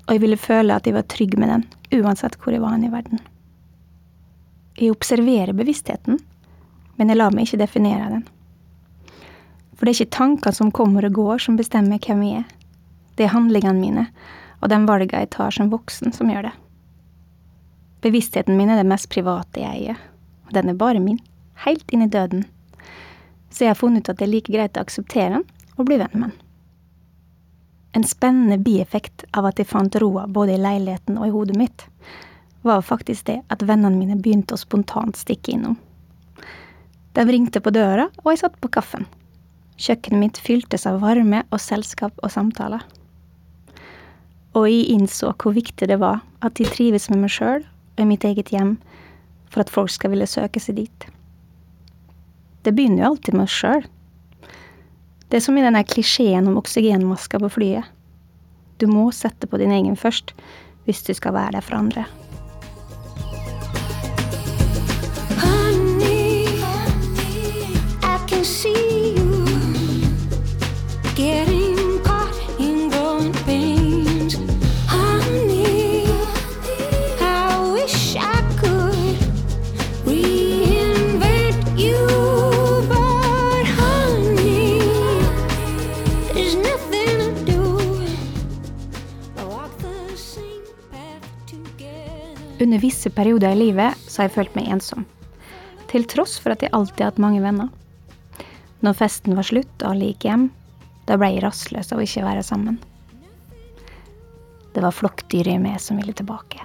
Og 0.09 0.17
jeg 0.17 0.25
ville 0.25 0.41
føle 0.41 0.75
at 0.75 0.89
jeg 0.89 0.97
var 0.97 1.05
trygg 1.05 1.37
med 1.39 1.53
den, 1.53 1.67
uansett 2.01 2.39
hvor 2.41 2.55
jeg 2.57 2.65
var 2.65 2.81
i 2.81 2.91
verden. 2.91 3.21
Jeg 4.79 4.95
observerer 4.95 5.53
bevisstheten, 5.53 6.17
men 6.97 7.13
jeg 7.13 7.19
lar 7.19 7.35
meg 7.35 7.47
ikke 7.47 7.61
definere 7.61 8.09
den. 8.17 8.27
For 9.77 9.85
det 9.85 9.93
er 9.93 10.01
ikke 10.01 10.17
tankene 10.17 10.57
som 10.57 10.73
kommer 10.75 11.05
og 11.07 11.15
går, 11.15 11.45
som 11.45 11.59
bestemmer 11.61 12.01
hvem 12.03 12.25
jeg 12.25 12.43
er. 12.43 12.49
Det 13.19 13.27
er 13.27 13.35
handlingene 13.35 13.79
mine 13.79 14.07
og 14.61 14.73
de 14.73 14.79
valgene 14.89 15.23
jeg 15.23 15.31
tar 15.35 15.55
som 15.55 15.71
voksen, 15.71 16.13
som 16.15 16.31
gjør 16.31 16.49
det. 16.49 16.55
Bevisstheten 18.03 18.59
min 18.59 18.71
er 18.71 18.81
det 18.81 18.89
mest 18.89 19.11
private 19.11 19.63
jeg 19.63 19.83
eier, 19.83 20.03
og 20.47 20.55
den 20.55 20.71
er 20.71 20.79
bare 20.79 21.03
min, 21.03 21.21
helt 21.65 21.95
inn 21.95 22.05
i 22.07 22.11
døden. 22.11 22.45
Så 23.51 23.65
jeg 23.65 23.75
har 23.75 23.81
funnet 23.81 24.07
ut 24.07 24.13
at 24.13 24.21
det 24.21 24.29
er 24.29 24.35
like 24.35 24.53
greit 24.53 24.79
å 24.79 24.85
akseptere 24.85 25.39
den 25.39 25.47
og 25.77 25.89
bli 25.89 25.99
venn 26.01 26.15
med 26.15 26.31
den. 26.31 26.48
En 27.93 28.05
spennende 28.05 28.59
bieffekt 28.61 29.25
av 29.33 29.49
at 29.49 29.59
jeg 29.59 29.71
fant 29.71 29.97
roa 30.03 30.27
både 30.29 30.55
i 30.55 30.61
leiligheten 30.61 31.17
og 31.19 31.29
i 31.29 31.35
hodet 31.35 31.57
mitt, 31.57 31.87
var 32.63 32.85
faktisk 32.85 33.27
det 33.31 33.39
at 33.49 33.65
vennene 33.65 33.97
mine 33.97 34.19
begynte 34.21 34.57
å 34.57 34.61
spontant 34.61 35.17
stikke 35.17 35.55
innom. 35.55 35.79
De 37.17 37.25
ringte 37.25 37.63
på 37.65 37.73
døra, 37.75 38.09
og 38.25 38.31
jeg 38.33 38.43
satt 38.43 38.59
på 38.61 38.71
kaffen. 38.71 39.07
Kjøkkenet 39.79 40.21
mitt 40.21 40.41
fyltes 40.43 40.87
av 40.91 41.01
varme 41.03 41.45
og 41.49 41.63
selskap 41.63 42.15
og 42.23 42.33
samtaler. 42.35 42.83
Og 44.59 44.67
jeg 44.69 44.89
innså 44.95 45.33
hvor 45.39 45.55
viktig 45.57 45.89
det 45.89 46.01
var 46.03 46.21
at 46.45 46.61
jeg 46.61 46.73
trives 46.75 47.09
med 47.11 47.25
meg 47.25 47.33
sjøl 47.35 47.63
og 47.63 48.03
i 48.03 48.07
mitt 48.07 48.25
eget 48.27 48.53
hjem, 48.55 48.77
for 49.51 49.65
at 49.65 49.73
folk 49.73 49.91
skal 49.91 50.13
ville 50.13 50.29
søke 50.29 50.61
seg 50.63 50.79
dit. 50.79 51.07
Det 52.63 52.75
begynner 52.75 53.03
jo 53.05 53.11
alltid 53.13 53.39
med 53.39 53.47
oss 53.49 53.57
sjøl. 53.57 53.87
Det 55.29 55.37
er 55.37 55.45
som 55.45 55.59
i 55.61 55.63
denne 55.63 55.83
klisjeen 55.85 56.47
om 56.49 56.57
oksygenmaska 56.57 57.41
på 57.43 57.51
flyet. 57.53 57.85
Du 58.81 58.87
må 58.89 59.11
sette 59.13 59.47
på 59.51 59.61
din 59.61 59.75
egen 59.75 59.97
først 59.97 60.33
hvis 60.89 61.03
du 61.05 61.13
skal 61.13 61.35
være 61.37 61.59
der 61.59 61.67
for 61.67 61.77
andre. 61.77 62.05
Honey, 65.43 66.49
I 68.01 68.17
can 68.27 68.45
see 68.45 69.13
you 69.17 69.45
getting 71.15 71.48
Under 92.79 92.87
visse 92.87 93.11
perioder 93.11 93.51
i 93.51 93.59
livet 93.59 93.99
så 94.07 94.21
har 94.21 94.29
jeg 94.29 94.35
følt 94.37 94.53
meg 94.55 94.69
ensom. 94.71 95.03
Til 95.91 96.05
tross 96.07 96.37
for 96.39 96.55
at 96.55 96.61
jeg 96.63 96.71
alltid 96.71 97.01
har 97.03 97.09
hatt 97.11 97.19
mange 97.19 97.41
venner. 97.43 97.73
Når 98.87 98.95
festen 99.01 99.35
var 99.35 99.49
slutt 99.49 99.83
og 99.83 99.89
alle 99.89 100.13
gikk 100.13 100.29
hjem, 100.29 100.45
da 101.09 101.17
ble 101.19 101.33
jeg 101.33 101.43
rastløs 101.43 101.91
av 101.91 101.99
å 101.99 102.07
ikke 102.07 102.23
være 102.23 102.45
sammen. 102.47 102.79
Det 104.77 104.85
var 104.85 104.95
flokkdyret 104.95 105.57
i 105.57 105.65
meg 105.65 105.83
som 105.83 105.99
ville 105.99 106.15
tilbake. 106.15 106.63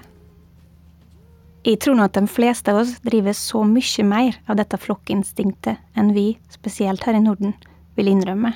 Jeg 1.66 1.82
tror 1.82 1.98
nå 1.98 2.06
at 2.06 2.14
de 2.14 2.30
fleste 2.30 2.70
av 2.70 2.84
oss 2.84 2.94
driver 3.02 3.34
så 3.34 3.66
mye 3.66 4.06
mer 4.06 4.38
av 4.46 4.62
dette 4.62 4.78
flokkinstinktet 4.86 5.98
enn 5.98 6.14
vi, 6.14 6.36
spesielt 6.54 7.10
her 7.10 7.18
i 7.18 7.26
Norden, 7.26 7.58
vil 7.98 8.14
innrømme. 8.14 8.54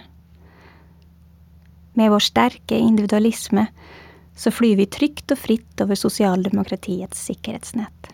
Med 1.97 2.13
vår 2.13 2.29
sterke 2.29 2.77
individualisme 2.77 3.65
så 4.37 4.51
flyr 4.53 4.77
vi 4.77 4.85
trygt 4.85 5.33
og 5.33 5.39
fritt 5.41 5.81
over 5.81 5.97
sosialdemokratiets 5.97 7.25
sikkerhetsnett. 7.29 8.11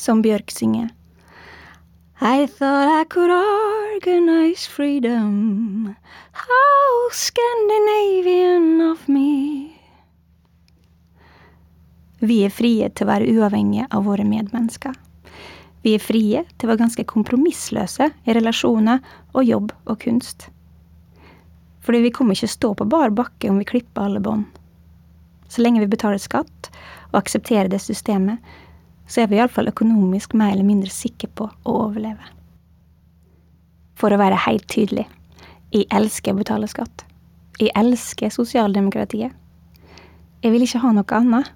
Som 0.00 0.22
Bjørk 0.24 0.50
synger. 0.50 0.88
I 2.20 2.46
thought 2.46 2.88
I 2.88 3.04
could 3.04 3.30
organize 3.32 4.66
freedom. 4.66 5.94
How 6.32 7.10
Scandinavian 7.12 8.80
of 8.92 9.08
me. 9.08 9.68
Vi 12.20 12.42
er 12.44 12.52
frie 12.52 12.88
til 12.92 13.06
å 13.06 13.10
være 13.12 13.32
uavhengige 13.32 13.86
av 13.88 14.04
våre 14.04 14.24
medmennesker. 14.28 14.92
Vi 15.80 15.94
er 15.96 16.04
frie 16.04 16.44
til 16.56 16.68
å 16.68 16.72
være 16.72 16.82
ganske 16.82 17.06
kompromissløse 17.08 18.10
i 18.28 18.36
relasjoner 18.36 19.00
og 19.32 19.44
jobb 19.48 19.72
og 19.86 20.00
kunst. 20.04 20.50
Fordi 21.80 22.02
vi 22.04 22.12
kommer 22.12 22.36
ikke 22.36 22.48
å 22.48 22.56
stå 22.56 22.74
på 22.76 22.88
bar 22.92 23.12
bakke 23.16 23.48
om 23.48 23.60
vi 23.60 23.68
klipper 23.68 24.08
alle 24.08 24.20
bånd. 24.24 24.59
Så 25.50 25.62
lenge 25.64 25.82
vi 25.82 25.90
betaler 25.90 26.20
skatt 26.22 26.70
og 27.10 27.20
aksepterer 27.24 27.70
det 27.70 27.82
systemet, 27.82 28.38
så 29.10 29.24
er 29.24 29.30
vi 29.30 29.40
iallfall 29.40 29.70
økonomisk 29.72 30.36
mer 30.38 30.54
eller 30.54 30.66
mindre 30.66 30.92
sikre 30.94 31.30
på 31.34 31.48
å 31.50 31.78
overleve. 31.88 32.22
For 33.98 34.14
å 34.14 34.20
være 34.20 34.38
helt 34.46 34.68
tydelig 34.70 35.08
jeg 35.70 35.86
elsker 35.94 36.34
å 36.34 36.38
betale 36.40 36.66
skatt. 36.70 37.04
Jeg 37.60 37.70
elsker 37.78 38.32
sosialdemokratiet. 38.34 39.34
Jeg 40.40 40.52
vil 40.54 40.64
ikke 40.64 40.80
ha 40.82 40.90
noe 40.96 41.18
annet. 41.18 41.50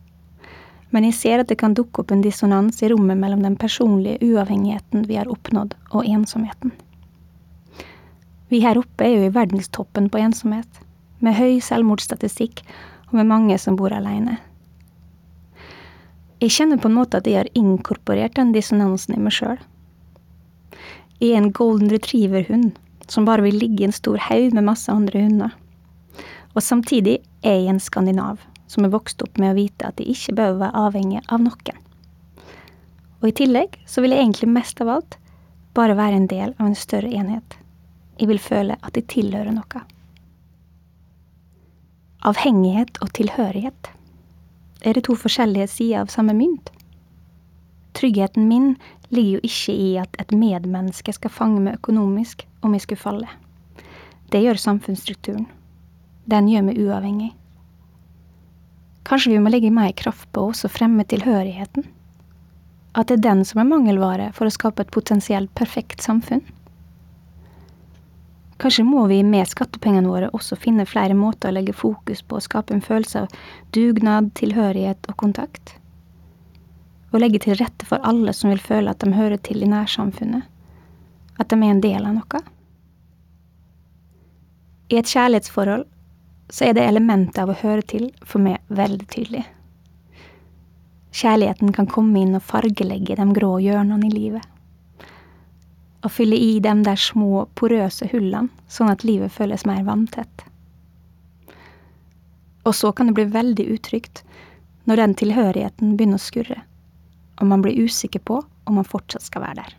Men 0.95 1.07
jeg 1.09 1.17
ser 1.19 1.43
at 1.43 1.49
det 1.51 1.57
kan 1.59 1.75
dukke 1.75 2.05
opp 2.05 2.13
en 2.15 2.23
dissonans 2.23 2.79
i 2.85 2.91
rommet 2.93 3.19
mellom 3.19 3.43
den 3.43 3.57
personlige 3.59 4.23
uavhengigheten 4.23 5.09
vi 5.09 5.17
har 5.19 5.31
oppnådd, 5.33 5.75
og 5.91 6.07
ensomheten. 6.07 6.71
Vi 8.53 8.61
her 8.63 8.79
oppe 8.79 9.09
er 9.09 9.17
jo 9.17 9.25
i 9.27 9.33
verdenstoppen 9.35 10.07
på 10.13 10.21
ensomhet, 10.23 10.69
med 11.19 11.35
høy 11.35 11.59
selvmordsstatistikk 11.65 12.63
og 13.15 13.21
med 13.21 13.31
mange 13.31 13.57
som 13.63 13.77
bor 13.79 13.95
alene. 13.95 14.41
Jeg 16.43 16.51
kjenner 16.51 16.81
på 16.83 16.91
en 16.91 16.97
måte 16.99 17.21
at 17.21 17.29
jeg 17.31 17.39
har 17.39 17.51
inkorporert 17.55 18.35
den 18.35 18.51
dissonansen 18.53 19.15
i 19.15 19.21
meg 19.23 19.37
sjøl. 19.37 19.61
Jeg 21.23 21.31
er 21.31 21.39
en 21.39 21.53
golden 21.55 21.93
retriever-hund 21.95 22.75
som 23.07 23.29
bare 23.29 23.45
vil 23.47 23.61
ligge 23.61 23.85
i 23.85 23.87
en 23.87 23.95
stor 23.95 24.19
haug 24.27 24.51
med 24.57 24.67
masse 24.67 24.91
andre 24.91 25.23
hunder. 25.23 25.55
Og 26.59 26.67
samtidig 26.67 27.21
er 27.47 27.61
jeg 27.61 27.71
en 27.71 27.81
skandinav 27.81 28.43
som 28.67 28.85
er 28.85 28.93
vokst 28.97 29.23
opp 29.23 29.39
med 29.39 29.55
å 29.55 29.59
vite 29.61 29.87
at 29.87 30.03
jeg 30.03 30.17
ikke 30.17 30.37
bør 30.41 30.59
være 30.65 30.85
avhengig 30.89 31.23
av 31.31 31.47
noen. 31.47 31.81
Og 33.23 33.31
i 33.31 33.37
tillegg 33.45 33.79
så 33.87 34.03
vil 34.03 34.17
jeg 34.17 34.27
egentlig 34.27 34.51
mest 34.59 34.83
av 34.83 34.91
alt 34.99 35.19
bare 35.79 35.95
være 35.95 36.19
en 36.19 36.31
del 36.31 36.59
av 36.59 36.67
en 36.67 36.79
større 36.79 37.15
enhet. 37.15 37.59
Jeg 38.19 38.31
vil 38.31 38.43
føle 38.43 38.75
at 38.83 38.99
jeg 38.99 39.07
tilhører 39.15 39.55
noe. 39.55 39.87
Avhengighet 42.25 42.97
og 43.05 43.11
tilhørighet. 43.13 43.91
Er 44.81 44.97
det 44.97 45.05
to 45.05 45.17
forskjellige 45.17 45.67
sider 45.69 46.01
av 46.01 46.13
samme 46.13 46.33
mynt? 46.33 46.71
Tryggheten 47.93 48.47
min 48.49 48.71
ligger 49.13 49.37
jo 49.37 49.41
ikke 49.45 49.75
i 49.77 49.91
at 50.01 50.17
et 50.23 50.33
medmenneske 50.33 51.13
skal 51.13 51.33
fange 51.33 51.61
meg 51.67 51.77
økonomisk 51.83 52.47
om 52.65 52.73
jeg 52.73 52.87
skulle 52.87 53.03
falle. 53.03 53.29
Det 54.33 54.41
gjør 54.41 54.63
samfunnsstrukturen. 54.63 55.45
Den 56.25 56.49
gjør 56.49 56.65
meg 56.71 56.81
uavhengig. 56.81 57.31
Kanskje 59.05 59.35
vi 59.35 59.45
må 59.45 59.53
legge 59.53 59.69
mer 59.71 59.93
kraft 59.93 60.31
på 60.33 60.49
oss 60.49 60.65
og 60.65 60.73
fremme 60.73 61.05
tilhørigheten? 61.05 61.85
At 62.97 63.13
det 63.13 63.19
er 63.19 63.27
den 63.29 63.45
som 63.45 63.61
er 63.61 63.69
mangelvare 63.69 64.33
for 64.33 64.49
å 64.49 64.55
skape 64.55 64.87
et 64.87 64.97
potensielt 64.97 65.53
perfekt 65.61 66.01
samfunn? 66.01 66.41
Kanskje 68.63 68.85
må 68.87 69.07
vi 69.11 69.19
med 69.27 69.49
skattepengene 69.51 70.09
våre 70.09 70.31
også 70.37 70.57
finne 70.61 70.87
flere 70.87 71.17
måter 71.19 71.51
å 71.51 71.57
legge 71.57 71.75
fokus 71.75 72.23
på 72.23 72.39
å 72.39 72.45
skape 72.45 72.75
en 72.75 72.85
følelse 72.85 73.25
av 73.25 73.33
dugnad, 73.75 74.31
tilhørighet 74.39 75.11
og 75.11 75.17
kontakt? 75.21 75.75
Og 77.11 77.21
legge 77.23 77.43
til 77.43 77.59
rette 77.59 77.87
for 77.87 78.03
alle 78.07 78.35
som 78.35 78.53
vil 78.53 78.63
føle 78.63 78.91
at 78.91 79.03
de 79.03 79.15
hører 79.15 79.43
til 79.43 79.63
i 79.63 79.71
nærsamfunnet? 79.71 80.47
At 81.39 81.51
de 81.51 81.59
er 81.59 81.75
en 81.75 81.83
del 81.83 82.07
av 82.07 82.15
noe? 82.15 82.45
I 84.93 85.01
et 85.01 85.11
kjærlighetsforhold 85.11 85.87
så 86.53 86.69
er 86.69 86.77
det 86.77 86.87
elementet 86.87 87.41
av 87.43 87.51
å 87.51 87.59
høre 87.59 87.83
til 87.83 88.11
for 88.23 88.43
meg 88.45 88.63
veldig 88.69 89.07
tydelig. 89.11 89.45
Kjærligheten 91.15 91.73
kan 91.75 91.89
komme 91.91 92.21
inn 92.23 92.37
og 92.37 92.45
fargelegge 92.45 93.17
de 93.19 93.27
grå 93.35 93.57
hjørnene 93.63 94.11
i 94.11 94.15
livet. 94.15 94.54
Og 96.05 96.13
fylle 96.13 96.37
i 96.37 96.59
de 96.61 96.73
der 96.85 97.01
små, 97.01 97.47
porøse 97.57 98.09
hullene, 98.13 98.53
sånn 98.69 98.93
at 98.93 99.07
livet 99.09 99.33
føles 99.33 99.65
mer 99.69 99.85
vanntett. 99.87 100.45
Og 102.65 102.75
så 102.77 102.93
kan 102.93 103.09
det 103.09 103.17
bli 103.17 103.25
veldig 103.33 103.65
utrygt 103.77 104.23
når 104.89 105.01
den 105.01 105.15
tilhørigheten 105.21 105.97
begynner 105.97 106.21
å 106.21 106.25
skurre, 106.25 106.61
og 107.41 107.49
man 107.49 107.65
blir 107.65 107.89
usikker 107.89 108.21
på 108.21 108.43
om 108.69 108.79
man 108.79 108.89
fortsatt 108.89 109.25
skal 109.25 109.45
være 109.45 109.63
der. 109.63 109.75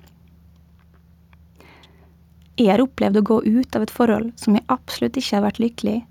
Jeg 2.55 2.71
har 2.71 2.81
opplevd 2.81 3.19
å 3.19 3.25
gå 3.27 3.39
ut 3.43 3.75
av 3.75 3.83
et 3.83 3.91
forhold 3.91 4.29
som 4.39 4.55
jeg 4.55 4.65
absolutt 4.71 5.17
ikke 5.19 5.35
har 5.35 5.43
vært 5.43 5.59
lykkelig 5.59 5.97
i, 5.99 6.03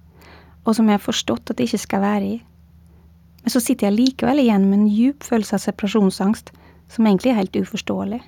og 0.65 0.77
som 0.77 0.89
jeg 0.89 0.99
har 0.99 1.05
forstått 1.05 1.51
at 1.53 1.61
jeg 1.61 1.71
ikke 1.71 1.85
skal 1.87 2.05
være 2.05 2.27
i. 2.35 2.37
Men 3.45 3.53
så 3.53 3.61
sitter 3.61 3.89
jeg 3.89 3.97
likevel 3.99 4.43
igjen 4.43 4.67
med 4.69 4.79
en 4.79 4.91
djup 4.93 5.25
følelse 5.25 5.59
av 5.59 5.65
separasjonsangst, 5.65 6.53
som 6.93 7.07
egentlig 7.09 7.33
er 7.33 7.41
helt 7.43 7.59
uforståelig. 7.61 8.21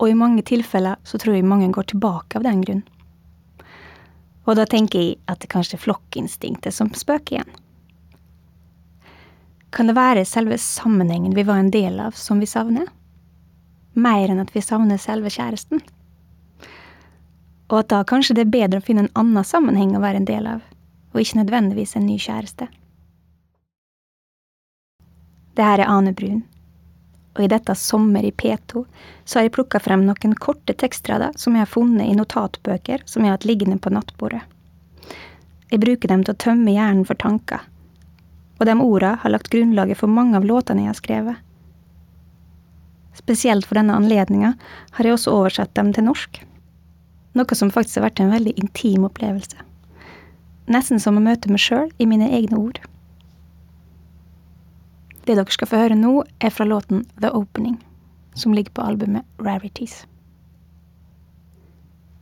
Og 0.00 0.08
i 0.08 0.16
mange 0.16 0.42
tilfeller 0.48 0.96
så 1.04 1.20
tror 1.20 1.36
jeg 1.36 1.44
mange 1.44 1.68
går 1.72 1.90
tilbake 1.92 2.40
av 2.40 2.46
den 2.46 2.62
grunn. 2.64 2.82
Og 4.48 4.56
da 4.56 4.64
tenker 4.66 5.02
jeg 5.02 5.18
at 5.28 5.42
det 5.42 5.50
kanskje 5.52 5.76
er 5.76 5.84
flokkinstinktet 5.84 6.74
som 6.74 6.88
spøker 6.96 7.36
igjen. 7.36 7.58
Kan 9.70 9.86
det 9.86 9.94
være 9.94 10.24
selve 10.26 10.56
sammenhengen 10.58 11.36
vi 11.36 11.44
var 11.46 11.60
en 11.60 11.70
del 11.70 12.00
av, 12.02 12.16
som 12.18 12.40
vi 12.42 12.48
savner? 12.48 12.88
Mer 13.94 14.32
enn 14.32 14.40
at 14.42 14.50
vi 14.54 14.62
savner 14.64 14.98
selve 14.98 15.30
kjæresten? 15.30 15.82
Og 17.70 17.76
at 17.84 17.90
da 17.92 18.00
kanskje 18.02 18.34
det 18.34 18.48
er 18.48 18.54
bedre 18.56 18.80
å 18.80 18.86
finne 18.86 19.06
en 19.06 19.14
annen 19.20 19.46
sammenheng 19.46 19.94
å 19.94 20.02
være 20.02 20.22
en 20.22 20.26
del 20.26 20.48
av, 20.50 20.64
og 21.12 21.22
ikke 21.22 21.38
nødvendigvis 21.42 21.94
en 21.98 22.08
ny 22.08 22.16
kjæreste. 22.18 22.66
Det 25.54 25.66
her 25.66 25.84
er 25.84 25.92
Ane 25.92 26.14
Brun, 26.16 26.42
og 27.36 27.42
i 27.44 27.50
dette 27.50 27.74
Sommer 27.78 28.26
i 28.26 28.32
P2 28.32 28.84
så 29.24 29.38
har 29.38 29.46
jeg 29.46 29.54
plukka 29.54 29.80
frem 29.82 30.02
noen 30.06 30.34
korte 30.34 30.74
tekstrader 30.74 31.36
som 31.38 31.54
jeg 31.54 31.64
har 31.64 31.70
funnet 31.70 32.10
i 32.10 32.16
notatbøker 32.18 33.04
som 33.06 33.22
jeg 33.22 33.30
har 33.30 33.38
hatt 33.38 33.46
liggende 33.48 33.78
på 33.78 33.92
nattbordet. 33.94 34.42
Jeg 35.70 35.82
bruker 35.84 36.10
dem 36.10 36.24
til 36.26 36.34
å 36.34 36.42
tømme 36.42 36.74
hjernen 36.74 37.06
for 37.06 37.18
tanker, 37.20 37.62
og 38.58 38.66
de 38.66 38.74
orda 38.82 39.14
har 39.22 39.32
lagt 39.32 39.52
grunnlaget 39.52 40.00
for 40.00 40.10
mange 40.10 40.36
av 40.36 40.46
låtene 40.46 40.84
jeg 40.84 40.90
har 40.90 40.98
skrevet. 40.98 41.46
Spesielt 43.16 43.66
for 43.68 43.78
denne 43.78 43.94
anledninga 43.94 44.54
har 44.96 45.06
jeg 45.06 45.14
også 45.14 45.34
oversatt 45.36 45.74
dem 45.78 45.92
til 45.94 46.08
norsk. 46.08 46.42
Noe 47.38 47.56
som 47.58 47.70
faktisk 47.70 48.00
har 48.00 48.08
vært 48.08 48.22
en 48.24 48.32
veldig 48.34 48.56
intim 48.58 49.06
opplevelse. 49.06 49.62
Nesten 50.70 51.02
som 51.02 51.18
å 51.18 51.22
møte 51.22 51.50
meg 51.50 51.62
sjøl 51.62 51.90
i 51.98 52.06
mine 52.10 52.28
egne 52.34 52.58
ord. 52.58 52.80
Det 55.26 55.36
dere 55.36 55.52
skal 55.52 55.68
få 55.68 55.80
høre 55.82 55.98
nå, 55.98 56.22
er 56.40 56.52
fra 56.54 56.64
låten 56.64 57.04
The 57.20 57.32
Opening, 57.36 57.76
som 58.34 58.54
ligger 58.56 58.72
på 58.76 58.86
albumet 58.86 59.26
Rarities. 59.38 60.04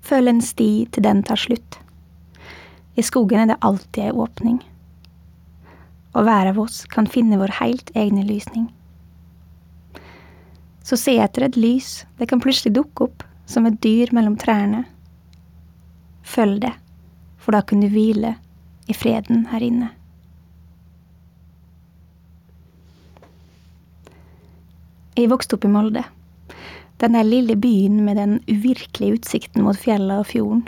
Følg 0.08 0.32
en 0.32 0.42
sti 0.42 0.70
til 0.92 1.04
den 1.04 1.22
tar 1.22 1.38
slutt. 1.38 1.78
I 2.98 3.04
skogen 3.04 3.42
er 3.42 3.52
det 3.52 3.60
alltid 3.62 4.08
ei 4.08 4.10
åpning. 4.10 4.58
Og 6.16 6.24
hver 6.26 6.50
av 6.50 6.58
oss 6.58 6.82
kan 6.90 7.06
finne 7.06 7.38
vår 7.38 7.52
helt 7.60 7.92
egne 7.94 8.24
lysning. 8.26 8.66
Så 10.82 10.96
se 10.96 11.18
etter 11.20 11.44
et 11.44 11.58
lys, 11.60 12.06
det 12.16 12.30
kan 12.30 12.40
plutselig 12.40 12.72
dukke 12.78 13.06
opp 13.06 13.22
som 13.46 13.68
et 13.68 13.76
dyr 13.84 14.10
mellom 14.16 14.38
trærne. 14.40 14.86
Følg 16.24 16.62
det, 16.64 16.72
for 17.36 17.54
da 17.54 17.62
kan 17.62 17.84
du 17.84 17.90
hvile 17.92 18.34
i 18.88 18.96
freden 18.96 19.44
her 19.52 19.64
inne. 19.64 19.92
Jeg 25.18 25.32
vokste 25.32 25.56
opp 25.56 25.64
i 25.66 25.70
Molde. 25.74 26.04
Denne 27.02 27.24
lille 27.26 27.56
byen 27.58 28.04
med 28.06 28.20
den 28.20 28.36
uvirkelige 28.46 29.16
utsikten 29.16 29.64
mot 29.66 29.78
fjella 29.78 30.20
og 30.22 30.28
fjorden. 30.30 30.60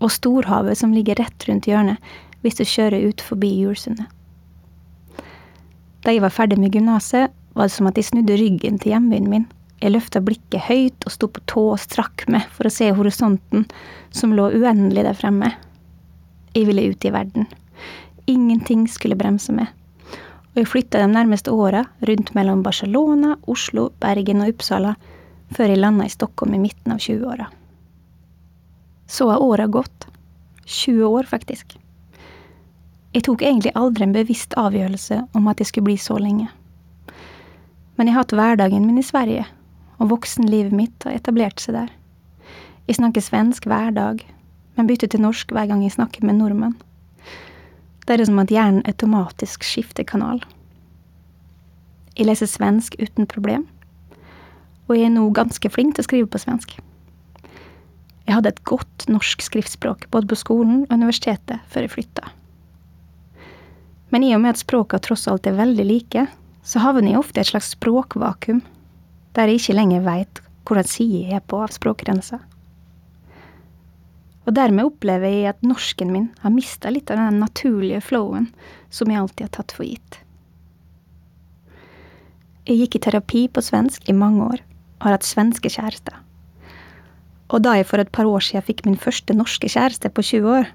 Og 0.00 0.08
storhavet 0.14 0.80
som 0.80 0.94
ligger 0.96 1.20
rett 1.20 1.44
rundt 1.48 1.68
hjørnet 1.68 2.00
hvis 2.40 2.56
du 2.56 2.64
kjører 2.64 3.04
ut 3.10 3.20
forbi 3.20 3.50
Julsundet. 3.60 4.08
Da 6.02 6.14
jeg 6.14 6.24
var 6.24 6.32
ferdig 6.34 6.56
med 6.58 6.72
gymnaset, 6.74 7.28
var 7.52 7.68
det 7.68 7.74
som 7.76 7.90
at 7.90 8.00
jeg 8.00 8.08
snudde 8.08 8.38
ryggen 8.40 8.80
til 8.80 8.94
hjembyen 8.94 9.28
min. 9.28 9.44
Jeg 9.84 9.92
løfta 9.92 10.22
blikket 10.24 10.64
høyt 10.70 11.04
og 11.04 11.12
sto 11.12 11.28
på 11.28 11.44
tå 11.52 11.66
og 11.74 11.82
strakk 11.82 12.24
meg 12.32 12.48
for 12.56 12.66
å 12.66 12.72
se 12.72 12.88
horisonten 12.96 13.68
som 14.16 14.32
lå 14.32 14.48
uendelig 14.56 15.04
der 15.04 15.18
fremme. 15.18 15.52
Jeg 16.56 16.70
ville 16.70 16.88
ut 16.88 17.04
i 17.04 17.12
verden. 17.12 17.46
Ingenting 18.32 18.88
skulle 18.88 19.20
bremse 19.20 19.52
meg. 19.52 19.68
Og 20.52 20.60
jeg 20.60 20.68
flytta 20.68 21.00
de 21.00 21.08
nærmeste 21.08 21.52
åra 21.52 21.86
rundt 22.08 22.34
mellom 22.36 22.62
Barcelona, 22.62 23.36
Oslo, 23.48 23.88
Bergen 24.00 24.42
og 24.44 24.52
Uppsala, 24.52 24.94
før 25.52 25.72
jeg 25.72 25.80
landa 25.80 26.04
i 26.04 26.12
Stockholm 26.12 26.56
i 26.56 26.60
midten 26.60 26.92
av 26.92 27.00
20-åra. 27.00 27.46
Så 29.08 29.28
har 29.30 29.44
åra 29.44 29.66
gått. 29.66 30.06
20 30.64 31.04
år, 31.08 31.24
faktisk. 31.28 31.76
Jeg 33.12 33.24
tok 33.26 33.42
egentlig 33.44 33.72
aldri 33.76 34.06
en 34.06 34.14
bevisst 34.14 34.54
avgjørelse 34.56 35.18
om 35.36 35.48
at 35.50 35.60
jeg 35.60 35.68
skulle 35.68 35.90
bli 35.90 35.96
så 36.00 36.16
lenge. 36.20 36.48
Men 37.96 38.08
jeg 38.08 38.14
har 38.14 38.24
hatt 38.24 38.36
hverdagen 38.36 38.86
min 38.86 39.00
i 39.00 39.04
Sverige, 39.04 39.44
og 40.00 40.12
voksenlivet 40.12 40.72
mitt 40.76 41.04
har 41.04 41.16
etablert 41.16 41.60
seg 41.60 41.76
der. 41.76 41.90
Jeg 42.88 43.00
snakker 43.00 43.24
svensk 43.24 43.68
hver 43.68 43.92
dag, 43.96 44.22
men 44.76 44.88
bytter 44.88 45.12
til 45.12 45.24
norsk 45.24 45.52
hver 45.52 45.68
gang 45.68 45.84
jeg 45.84 45.96
snakker 45.96 46.24
med 46.28 46.40
nordmenn. 46.40 46.76
Det 48.06 48.18
er 48.18 48.24
som 48.26 48.40
at 48.42 48.50
hjernen 48.50 48.82
automatisk 48.88 49.62
skifter 49.66 50.06
kanal. 50.06 50.42
Jeg 52.18 52.26
leser 52.28 52.50
svensk 52.50 52.96
uten 53.00 53.28
problem, 53.30 53.68
og 54.88 54.96
jeg 54.98 55.06
er 55.06 55.14
nå 55.14 55.28
ganske 55.36 55.70
flink 55.72 55.96
til 55.96 56.04
å 56.04 56.08
skrive 56.08 56.30
på 56.30 56.42
svensk. 56.42 56.74
Jeg 58.26 58.36
hadde 58.36 58.52
et 58.52 58.62
godt 58.68 59.06
norsk 59.10 59.42
skriftspråk 59.42 60.06
både 60.14 60.28
på 60.30 60.38
skolen 60.38 60.84
og 60.88 60.94
universitetet 60.94 61.62
før 61.70 61.86
jeg 61.86 61.94
flytta. 61.94 62.28
Men 64.12 64.26
i 64.26 64.34
og 64.36 64.42
med 64.44 64.54
at 64.54 64.60
språka 64.60 65.00
tross 65.00 65.24
alt 65.30 65.48
er 65.48 65.56
veldig 65.56 65.86
like, 65.88 66.26
så 66.62 66.82
havner 66.84 67.14
jeg 67.14 67.22
ofte 67.22 67.40
i 67.40 67.42
et 67.42 67.50
slags 67.50 67.72
språkvakuum, 67.74 68.60
der 69.34 69.48
jeg 69.48 69.62
ikke 69.62 69.78
lenger 69.78 70.04
veit 70.06 70.42
hvordan 70.68 70.88
side 70.88 71.22
jeg 71.24 71.38
er 71.40 71.46
på 71.48 71.58
av 71.64 71.72
språkgrensa. 71.74 72.38
Og 74.42 74.56
dermed 74.56 74.88
opplever 74.88 75.30
jeg 75.30 75.52
at 75.52 75.62
norsken 75.66 76.10
min 76.10 76.28
har 76.42 76.54
mista 76.54 76.90
litt 76.90 77.10
av 77.12 77.20
den 77.20 77.38
naturlige 77.42 78.02
flowen 78.02 78.48
som 78.90 79.10
jeg 79.10 79.20
alltid 79.20 79.46
har 79.46 79.54
tatt 79.58 79.74
for 79.76 79.86
gitt. 79.86 80.18
Jeg 82.66 82.78
gikk 82.78 82.98
i 82.98 83.02
terapi 83.06 83.46
på 83.50 83.62
svensk 83.62 84.06
i 84.10 84.14
mange 84.14 84.44
år, 84.44 84.60
og 84.98 85.06
har 85.06 85.16
hatt 85.16 85.26
svenske 85.26 85.70
kjærester. 85.70 86.14
Og 87.52 87.64
da 87.66 87.74
jeg 87.76 87.88
for 87.90 88.02
et 88.02 88.12
par 88.14 88.28
år 88.30 88.44
siden 88.44 88.64
fikk 88.66 88.84
min 88.86 88.98
første 88.98 89.34
norske 89.34 89.70
kjæreste 89.70 90.10
på 90.14 90.24
20 90.24 90.52
år, 90.58 90.70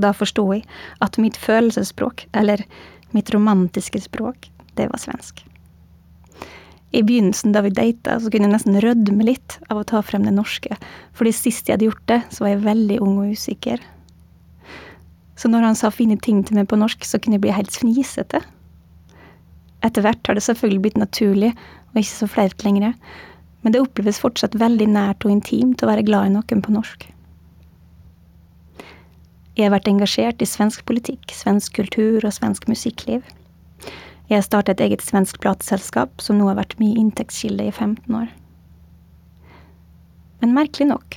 da 0.00 0.14
forsto 0.16 0.46
jeg 0.54 0.64
at 1.04 1.18
mitt 1.20 1.36
følelsesspråk, 1.36 2.26
eller 2.32 2.64
mitt 3.12 3.32
romantiske 3.34 4.00
språk, 4.04 4.48
det 4.76 4.88
var 4.92 5.00
svensk. 5.02 5.44
I 6.96 7.02
begynnelsen 7.04 7.52
da 7.52 7.60
vi 7.64 7.70
data, 7.74 8.16
så 8.16 8.30
kunne 8.32 8.48
jeg 8.48 8.54
nesten 8.54 8.78
rødme 8.80 9.26
litt 9.28 9.58
av 9.68 9.80
å 9.80 9.86
ta 9.88 10.00
frem 10.00 10.24
det 10.24 10.32
norske, 10.32 10.76
fordi 11.16 11.34
sist 11.36 11.68
jeg 11.68 11.76
hadde 11.76 11.90
gjort 11.90 12.06
det, 12.08 12.22
så 12.32 12.44
var 12.44 12.54
jeg 12.54 12.64
veldig 12.64 13.00
ung 13.04 13.18
og 13.20 13.34
usikker. 13.36 13.82
Så 15.38 15.50
når 15.52 15.68
han 15.68 15.76
sa 15.78 15.90
fine 15.94 16.16
ting 16.18 16.40
til 16.42 16.56
meg 16.58 16.70
på 16.70 16.78
norsk, 16.80 17.04
så 17.04 17.20
kunne 17.20 17.36
jeg 17.36 17.44
bli 17.44 17.54
helt 17.54 17.74
fnisete. 17.76 18.40
Etter 19.84 20.02
hvert 20.02 20.26
har 20.26 20.38
det 20.38 20.46
selvfølgelig 20.46 20.84
blitt 20.86 20.98
naturlig, 20.98 21.52
og 21.92 22.00
ikke 22.00 22.14
så 22.14 22.30
flaut 22.30 22.64
lenger, 22.64 22.96
men 23.62 23.74
det 23.74 23.82
oppleves 23.82 24.20
fortsatt 24.22 24.56
veldig 24.58 24.88
nært 24.90 25.26
og 25.26 25.34
intimt 25.34 25.82
å 25.82 25.90
være 25.90 26.06
glad 26.08 26.30
i 26.30 26.34
noen 26.34 26.64
på 26.64 26.74
norsk. 26.74 27.06
Jeg 29.58 29.66
har 29.66 29.74
vært 29.74 29.90
engasjert 29.90 30.42
i 30.42 30.46
svensk 30.46 30.84
politikk, 30.86 31.32
svensk 31.34 31.74
kultur 31.80 32.22
og 32.22 32.34
svensk 32.34 32.68
musikkliv. 32.70 33.24
Jeg 34.28 34.44
startet 34.44 34.76
et 34.76 34.84
eget 34.84 35.02
svensk 35.04 35.38
plateselskap, 35.40 36.20
som 36.20 36.36
nå 36.36 36.50
har 36.50 36.58
vært 36.58 36.76
min 36.80 36.98
inntektskilde 37.00 37.64
i 37.64 37.72
15 37.72 38.12
år. 38.12 38.28
Men 40.42 40.52
merkelig 40.54 40.90
nok 40.90 41.16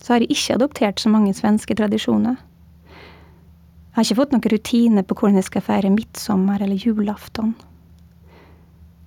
så 0.00 0.14
har 0.14 0.22
jeg 0.22 0.36
ikke 0.36 0.54
adoptert 0.54 1.02
så 1.02 1.10
mange 1.10 1.34
svenske 1.34 1.74
tradisjoner. 1.76 2.36
Jeg 2.36 3.96
har 3.98 4.06
ikke 4.06 4.18
fått 4.20 4.34
noen 4.34 4.52
rutine 4.52 5.02
på 5.02 5.16
hvordan 5.18 5.38
jeg 5.40 5.48
skal 5.48 5.64
feire 5.66 5.90
midtsommer 5.92 6.62
eller 6.62 6.80
julaften. 6.80 7.54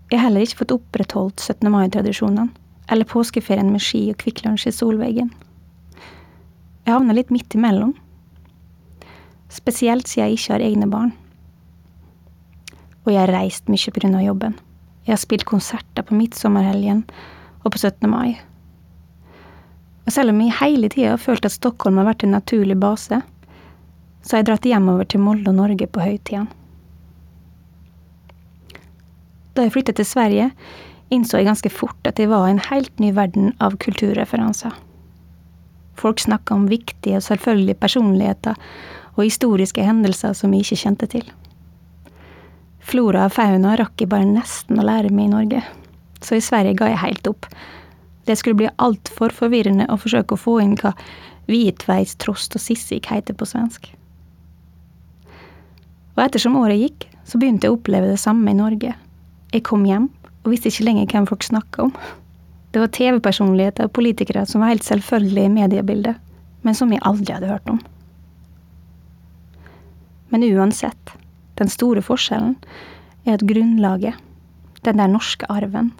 Jeg 0.09 0.17
har 0.17 0.27
heller 0.27 0.45
ikke 0.45 0.63
fått 0.63 0.73
opprettholdt 0.73 1.41
17. 1.41 1.69
mai-tradisjonene, 1.73 2.49
eller 2.89 3.09
påskeferien 3.09 3.69
med 3.69 3.81
ski 3.85 4.07
og 4.09 4.17
Kvikk 4.21 4.43
Lunsj 4.45 4.69
i 4.69 4.73
Solveggen. 4.73 5.29
Jeg 6.85 6.95
havner 6.95 7.17
litt 7.17 7.33
midt 7.33 7.53
imellom. 7.57 7.95
Spesielt 9.53 10.09
siden 10.09 10.29
jeg 10.29 10.39
ikke 10.39 10.55
har 10.55 10.65
egne 10.65 10.89
barn. 10.89 11.13
Og 13.09 13.15
jeg 13.15 13.23
har 13.23 13.31
reist 13.33 13.69
mye 13.73 14.09
av 14.13 14.21
jobben. 14.21 14.53
Jeg 15.07 15.15
har 15.15 15.17
spilt 15.17 15.47
konserter 15.49 16.05
på 16.05 16.13
midtsommerhelgen 16.13 16.99
og 17.63 17.71
på 17.73 17.79
17. 17.79 18.05
mai. 18.05 18.37
Og 20.05 20.13
selv 20.13 20.29
om 20.29 20.43
jeg 20.43 20.53
hele 20.59 20.91
tida 20.93 21.15
har 21.15 21.23
følt 21.23 21.47
at 21.47 21.55
Stockholm 21.55 21.97
har 21.97 22.05
vært 22.05 22.27
en 22.27 22.37
naturlig 22.37 22.77
base, 22.77 23.17
så 24.21 24.35
har 24.35 24.43
jeg 24.43 24.49
dratt 24.51 24.69
hjemover 24.69 25.09
til 25.09 25.23
Molde 25.25 25.49
og 25.49 25.57
Norge 25.57 25.89
på 25.89 26.05
høytidene. 26.05 26.53
Da 29.57 29.65
jeg 29.65 29.73
flyttet 29.73 29.97
til 29.97 30.05
Sverige, 30.05 30.51
innså 31.09 31.41
jeg 31.41 31.49
ganske 31.49 31.73
fort 31.73 32.13
at 32.13 32.21
jeg 32.21 32.29
var 32.29 32.45
en 32.45 32.61
helt 32.69 32.93
ny 33.01 33.09
verden 33.17 33.55
av 33.57 33.81
kulturreferanser. 33.81 34.77
Folk 35.97 36.21
snakka 36.21 36.61
om 36.61 36.69
viktige 36.69 37.17
og 37.17 37.25
selvfølgelige 37.25 37.81
personligheter 37.81 38.53
og 39.15 39.25
historiske 39.25 39.81
hendelser 39.81 40.37
som 40.37 40.53
jeg 40.53 40.69
ikke 40.69 40.83
kjente 40.85 41.09
til. 41.17 41.31
Flora 42.89 43.27
og 43.27 43.35
fauna 43.35 43.75
rakk 43.77 44.01
jeg 44.01 44.09
bare 44.09 44.25
nesten 44.25 44.79
å 44.81 44.85
lære 44.87 45.11
meg 45.13 45.27
i 45.27 45.33
Norge, 45.33 45.59
så 46.25 46.39
i 46.39 46.41
Sverige 46.41 46.79
ga 46.79 46.87
jeg 46.89 47.03
helt 47.03 47.27
opp. 47.29 47.45
Det 48.25 48.33
skulle 48.39 48.57
bli 48.57 48.71
altfor 48.81 49.33
forvirrende 49.35 49.85
å 49.93 49.97
forsøke 50.01 50.33
å 50.33 50.41
få 50.41 50.55
inn 50.63 50.73
hva 50.79 50.95
hvitveis, 51.49 52.15
trost 52.21 52.57
og 52.57 52.63
sissik 52.63 53.11
heter 53.11 53.37
på 53.37 53.45
svensk. 53.49 53.91
Og 56.17 56.23
ettersom 56.25 56.57
året 56.57 56.81
gikk, 56.81 57.05
så 57.29 57.37
begynte 57.37 57.67
jeg 57.67 57.75
å 57.75 57.77
oppleve 57.77 58.09
det 58.09 58.19
samme 58.21 58.49
i 58.49 58.57
Norge. 58.57 58.95
Jeg 59.53 59.65
kom 59.69 59.85
hjem 59.85 60.09
og 60.41 60.49
visste 60.49 60.71
ikke 60.73 60.87
lenger 60.89 61.13
hvem 61.13 61.29
folk 61.29 61.45
snakka 61.45 61.85
om. 61.85 61.93
Det 62.73 62.81
var 62.81 62.93
TV-personligheter 62.97 63.85
og 63.85 63.95
politikere 63.97 64.47
som 64.49 64.65
var 64.65 64.73
helt 64.73 64.85
selvfølgelige 64.85 65.45
i 65.45 65.53
mediebildet, 65.53 66.17
men 66.65 66.77
som 66.77 66.89
jeg 66.93 67.05
aldri 67.05 67.37
hadde 67.37 67.53
hørt 67.53 67.69
om. 67.69 67.79
Men 70.33 70.45
uansett, 70.49 71.13
den 71.59 71.71
store 71.71 72.01
forskjellen 72.01 72.55
er 73.25 73.35
at 73.35 73.45
grunnlaget, 73.47 74.15
den 74.85 74.97
der 75.01 75.11
norske 75.11 75.47
arven, 75.51 75.91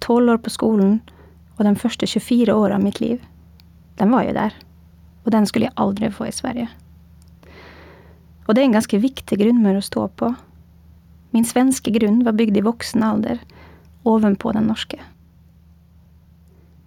tolv 0.00 0.32
år 0.32 0.40
på 0.40 0.52
skolen 0.52 1.00
og 1.58 1.66
de 1.68 1.74
første 1.76 2.08
24 2.08 2.54
åra 2.54 2.78
av 2.78 2.84
mitt 2.84 3.00
liv, 3.00 3.20
den 4.00 4.12
var 4.14 4.24
jo 4.24 4.36
der. 4.36 4.54
Og 5.26 5.32
den 5.34 5.46
skulle 5.46 5.68
jeg 5.68 5.76
aldri 5.76 6.08
få 6.08 6.30
i 6.30 6.32
Sverige. 6.32 6.68
Og 8.48 8.56
det 8.56 8.62
er 8.62 8.70
en 8.70 8.78
ganske 8.78 8.98
viktig 8.98 9.36
grunnmur 9.38 9.76
å 9.76 9.84
stå 9.84 10.06
på. 10.16 10.30
Min 11.36 11.44
svenske 11.46 11.92
grunn 11.94 12.22
var 12.26 12.34
bygd 12.38 12.56
i 12.56 12.64
voksen 12.64 13.04
alder, 13.04 13.42
ovenpå 14.08 14.54
den 14.56 14.70
norske. 14.72 14.96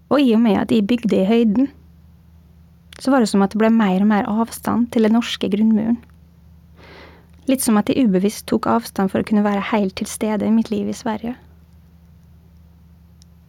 Og 0.10 0.20
i 0.20 0.34
og 0.36 0.42
med 0.44 0.58
at 0.60 0.74
jeg 0.74 0.88
bygde 0.90 1.22
i 1.22 1.30
høyden, 1.30 1.70
så 3.00 3.14
var 3.14 3.24
det 3.24 3.30
som 3.30 3.46
at 3.46 3.54
det 3.54 3.62
ble 3.62 3.70
mer 3.74 4.02
og 4.02 4.10
mer 4.10 4.28
avstand 4.30 4.90
til 4.94 5.06
den 5.06 5.16
norske 5.16 5.48
grunnmuren. 5.54 6.02
Litt 7.50 7.64
som 7.64 7.78
at 7.80 7.90
jeg 7.92 8.08
ubevisst 8.08 8.46
tok 8.48 8.70
avstand 8.72 9.12
for 9.12 9.20
å 9.20 9.28
kunne 9.28 9.44
være 9.44 9.66
helt 9.74 9.98
til 10.00 10.08
stede 10.08 10.48
i 10.48 10.54
mitt 10.54 10.72
liv 10.72 10.88
i 10.88 10.96
Sverige. 10.96 11.36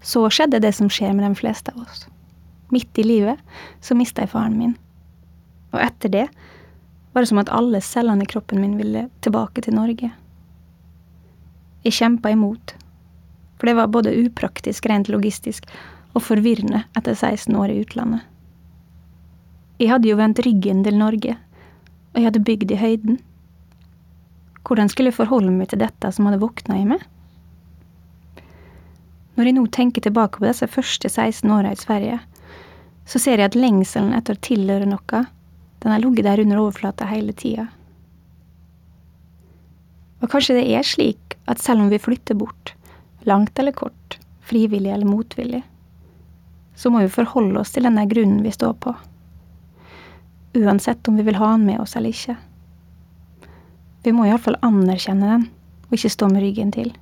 Så 0.05 0.25
skjedde 0.29 0.61
det 0.61 0.75
som 0.77 0.91
skjer 0.93 1.15
med 1.15 1.25
de 1.25 1.39
fleste 1.39 1.73
av 1.73 1.87
oss. 1.87 2.05
Midt 2.75 2.99
i 2.99 3.07
livet 3.07 3.39
så 3.85 3.97
mista 3.97 4.25
jeg 4.25 4.33
faren 4.35 4.59
min. 4.59 4.75
Og 5.73 5.81
etter 5.83 6.11
det 6.13 6.27
var 7.15 7.23
det 7.23 7.31
som 7.31 7.41
at 7.41 7.53
alle 7.55 7.81
cellene 7.85 8.27
i 8.27 8.31
kroppen 8.31 8.61
min 8.61 8.77
ville 8.81 9.07
tilbake 9.23 9.63
til 9.63 9.77
Norge. 9.79 10.11
Jeg 11.85 11.95
kjempa 11.95 12.33
imot. 12.35 12.75
For 13.59 13.71
det 13.71 13.77
var 13.79 13.93
både 13.95 14.15
upraktisk 14.25 14.89
rent 14.91 15.09
logistisk 15.13 15.69
og 16.15 16.25
forvirrende 16.27 16.83
etter 16.99 17.15
16 17.15 17.55
år 17.59 17.71
i 17.71 17.81
utlandet. 17.85 18.25
Jeg 19.79 19.91
hadde 19.91 20.11
jo 20.11 20.19
vendt 20.19 20.43
ryggen 20.47 20.83
til 20.87 20.99
Norge, 20.99 21.37
og 22.13 22.19
jeg 22.19 22.29
hadde 22.29 22.45
bygd 22.47 22.75
i 22.75 22.79
høyden. 22.79 23.17
Hvordan 24.65 24.89
skulle 24.89 25.13
jeg 25.13 25.19
forholde 25.19 25.53
meg 25.53 25.69
til 25.71 25.83
dette 25.83 26.11
som 26.15 26.29
hadde 26.29 26.41
våkna 26.41 26.79
i 26.81 26.87
meg? 26.89 27.03
Når 29.35 29.49
jeg 29.49 29.57
nå 29.57 29.65
tenker 29.75 30.05
tilbake 30.05 30.39
på 30.39 30.47
disse 30.47 30.69
første 30.71 31.11
16 31.11 31.51
åra 31.53 31.73
i 31.75 31.79
Sverige, 31.79 32.21
så 33.05 33.21
ser 33.21 33.41
jeg 33.41 33.51
at 33.51 33.59
lengselen 33.59 34.15
etter 34.17 34.39
å 34.39 34.45
tilhøre 34.47 34.89
noe, 34.89 35.25
den 35.85 35.93
har 35.93 36.01
ligget 36.01 36.25
der 36.25 36.41
under 36.41 36.63
overflata 36.63 37.09
hele 37.11 37.35
tida. 37.37 37.67
Og 40.25 40.31
kanskje 40.33 40.57
det 40.57 40.65
er 40.73 40.87
slik 40.87 41.37
at 41.51 41.61
selv 41.61 41.85
om 41.85 41.91
vi 41.93 42.01
flytter 42.01 42.39
bort, 42.41 42.73
langt 43.29 43.59
eller 43.61 43.75
kort, 43.77 44.19
frivillig 44.41 44.95
eller 44.95 45.09
motvillig, 45.09 45.61
så 46.75 46.91
må 46.91 47.03
vi 47.05 47.13
forholde 47.13 47.61
oss 47.61 47.75
til 47.75 47.85
denne 47.85 48.07
grunnen 48.09 48.41
vi 48.47 48.55
står 48.55 48.73
på. 48.81 48.95
Uansett 50.57 51.11
om 51.11 51.19
vi 51.21 51.27
vil 51.27 51.37
ha 51.37 51.53
den 51.53 51.67
med 51.69 51.83
oss 51.83 51.99
eller 51.99 52.15
ikke. 52.15 52.39
Vi 54.05 54.13
må 54.13 54.27
iallfall 54.29 54.59
anerkjenne 54.65 55.31
den, 55.31 55.47
og 55.89 55.97
ikke 55.97 56.13
stå 56.13 56.29
med 56.33 56.45
ryggen 56.45 56.73
til. 56.75 56.93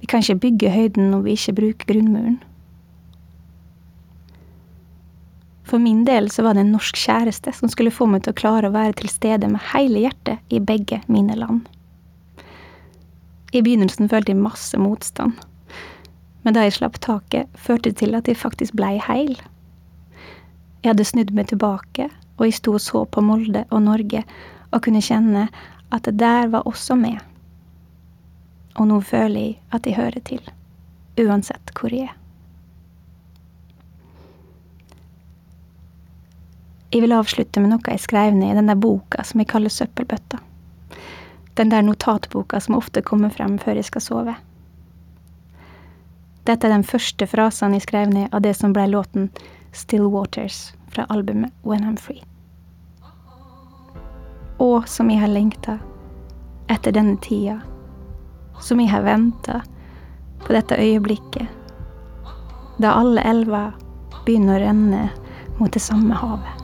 Vi 0.00 0.08
kan 0.10 0.24
ikke 0.24 0.42
bygge 0.42 0.72
høyden 0.74 1.12
når 1.12 1.22
vi 1.24 1.36
ikke 1.38 1.54
bruker 1.60 1.92
grunnmuren. 1.92 2.40
For 5.64 5.80
min 5.80 6.02
del 6.04 6.28
så 6.30 6.44
var 6.44 6.54
det 6.54 6.64
en 6.66 6.74
norsk 6.74 6.98
kjæreste 7.00 7.54
som 7.56 7.70
skulle 7.72 7.94
få 7.94 8.06
meg 8.10 8.26
til 8.26 8.34
å 8.34 8.38
klare 8.38 8.68
å 8.68 8.74
være 8.74 8.98
til 8.98 9.08
stede 9.08 9.48
med 9.50 9.62
hele 9.72 10.02
hjertet 10.04 10.52
i 10.52 10.60
begge 10.60 11.00
mine 11.08 11.38
land. 11.38 11.62
I 13.54 13.62
begynnelsen 13.62 14.10
følte 14.10 14.34
jeg 14.34 14.42
masse 14.42 14.78
motstand, 14.78 15.38
men 16.44 16.56
da 16.56 16.66
jeg 16.66 16.76
slapp 16.76 16.98
taket, 17.00 17.48
førte 17.56 17.88
det 17.88 18.02
til 18.02 18.18
at 18.18 18.28
jeg 18.28 18.36
faktisk 18.36 18.74
blei 18.76 18.98
heil. 19.00 19.38
Jeg 20.82 20.90
hadde 20.90 21.06
snudd 21.08 21.32
meg 21.32 21.48
tilbake, 21.48 22.10
og 22.36 22.44
jeg 22.44 22.58
sto 22.58 22.74
og 22.76 22.82
så 22.82 23.04
på 23.08 23.22
Molde 23.24 23.64
og 23.70 23.86
Norge 23.86 24.24
og 24.74 24.82
kunne 24.84 25.02
kjenne 25.04 25.46
at 25.94 26.04
det 26.08 26.18
der 26.18 26.50
var 26.50 26.66
også 26.68 26.96
med. 26.98 27.20
Og 28.74 28.90
nå 28.90 28.98
føler 29.06 29.40
jeg 29.40 29.56
at 29.70 29.86
jeg 29.86 29.96
hører 29.96 30.20
til, 30.26 30.42
uansett 31.22 31.70
hvor 31.78 31.94
jeg 31.94 32.08
er. 32.10 32.16
Jeg 36.94 37.02
vil 37.02 37.14
avslutte 37.14 37.58
med 37.58 37.72
noe 37.72 37.90
jeg 37.90 38.02
skrev 38.04 38.36
ned 38.36 38.52
i 38.52 38.58
den 38.58 38.70
der 38.70 38.78
boka 38.78 39.24
som 39.26 39.40
jeg 39.42 39.48
kaller 39.50 39.72
Søppelbøtta. 39.72 40.38
Den 41.58 41.70
der 41.70 41.82
notatboka 41.82 42.60
som 42.62 42.76
ofte 42.78 43.02
kommer 43.02 43.34
frem 43.34 43.58
før 43.58 43.80
jeg 43.80 43.88
skal 43.88 44.02
sove. 44.02 44.34
Dette 46.46 46.68
er 46.68 46.74
den 46.74 46.86
første 46.86 47.26
frasen 47.26 47.74
jeg 47.74 47.86
skrev 47.86 48.14
ned 48.14 48.30
av 48.30 48.44
det 48.46 48.54
som 48.58 48.74
ble 48.76 48.86
låten 48.90 49.30
Still 49.72 50.06
Waters 50.06 50.74
fra 50.86 51.06
albumet 51.10 51.50
When 51.64 51.82
I'm 51.82 51.98
Free. 51.98 52.22
Og 54.64 54.88
som 54.88 55.10
jeg 55.12 55.20
har 55.20 55.28
lengta 55.28 55.76
etter 56.72 56.94
denne 56.96 57.18
tida, 57.20 57.58
som 58.64 58.80
jeg 58.80 58.88
har 58.88 59.04
venta 59.04 59.60
på 60.46 60.56
dette 60.56 60.78
øyeblikket, 60.80 61.50
da 62.80 62.96
alle 62.96 63.20
elver 63.28 63.74
begynner 64.24 64.56
å 64.56 64.64
renne 64.64 65.02
mot 65.60 65.72
det 65.74 65.84
samme 65.84 66.16
havet. 66.16 66.63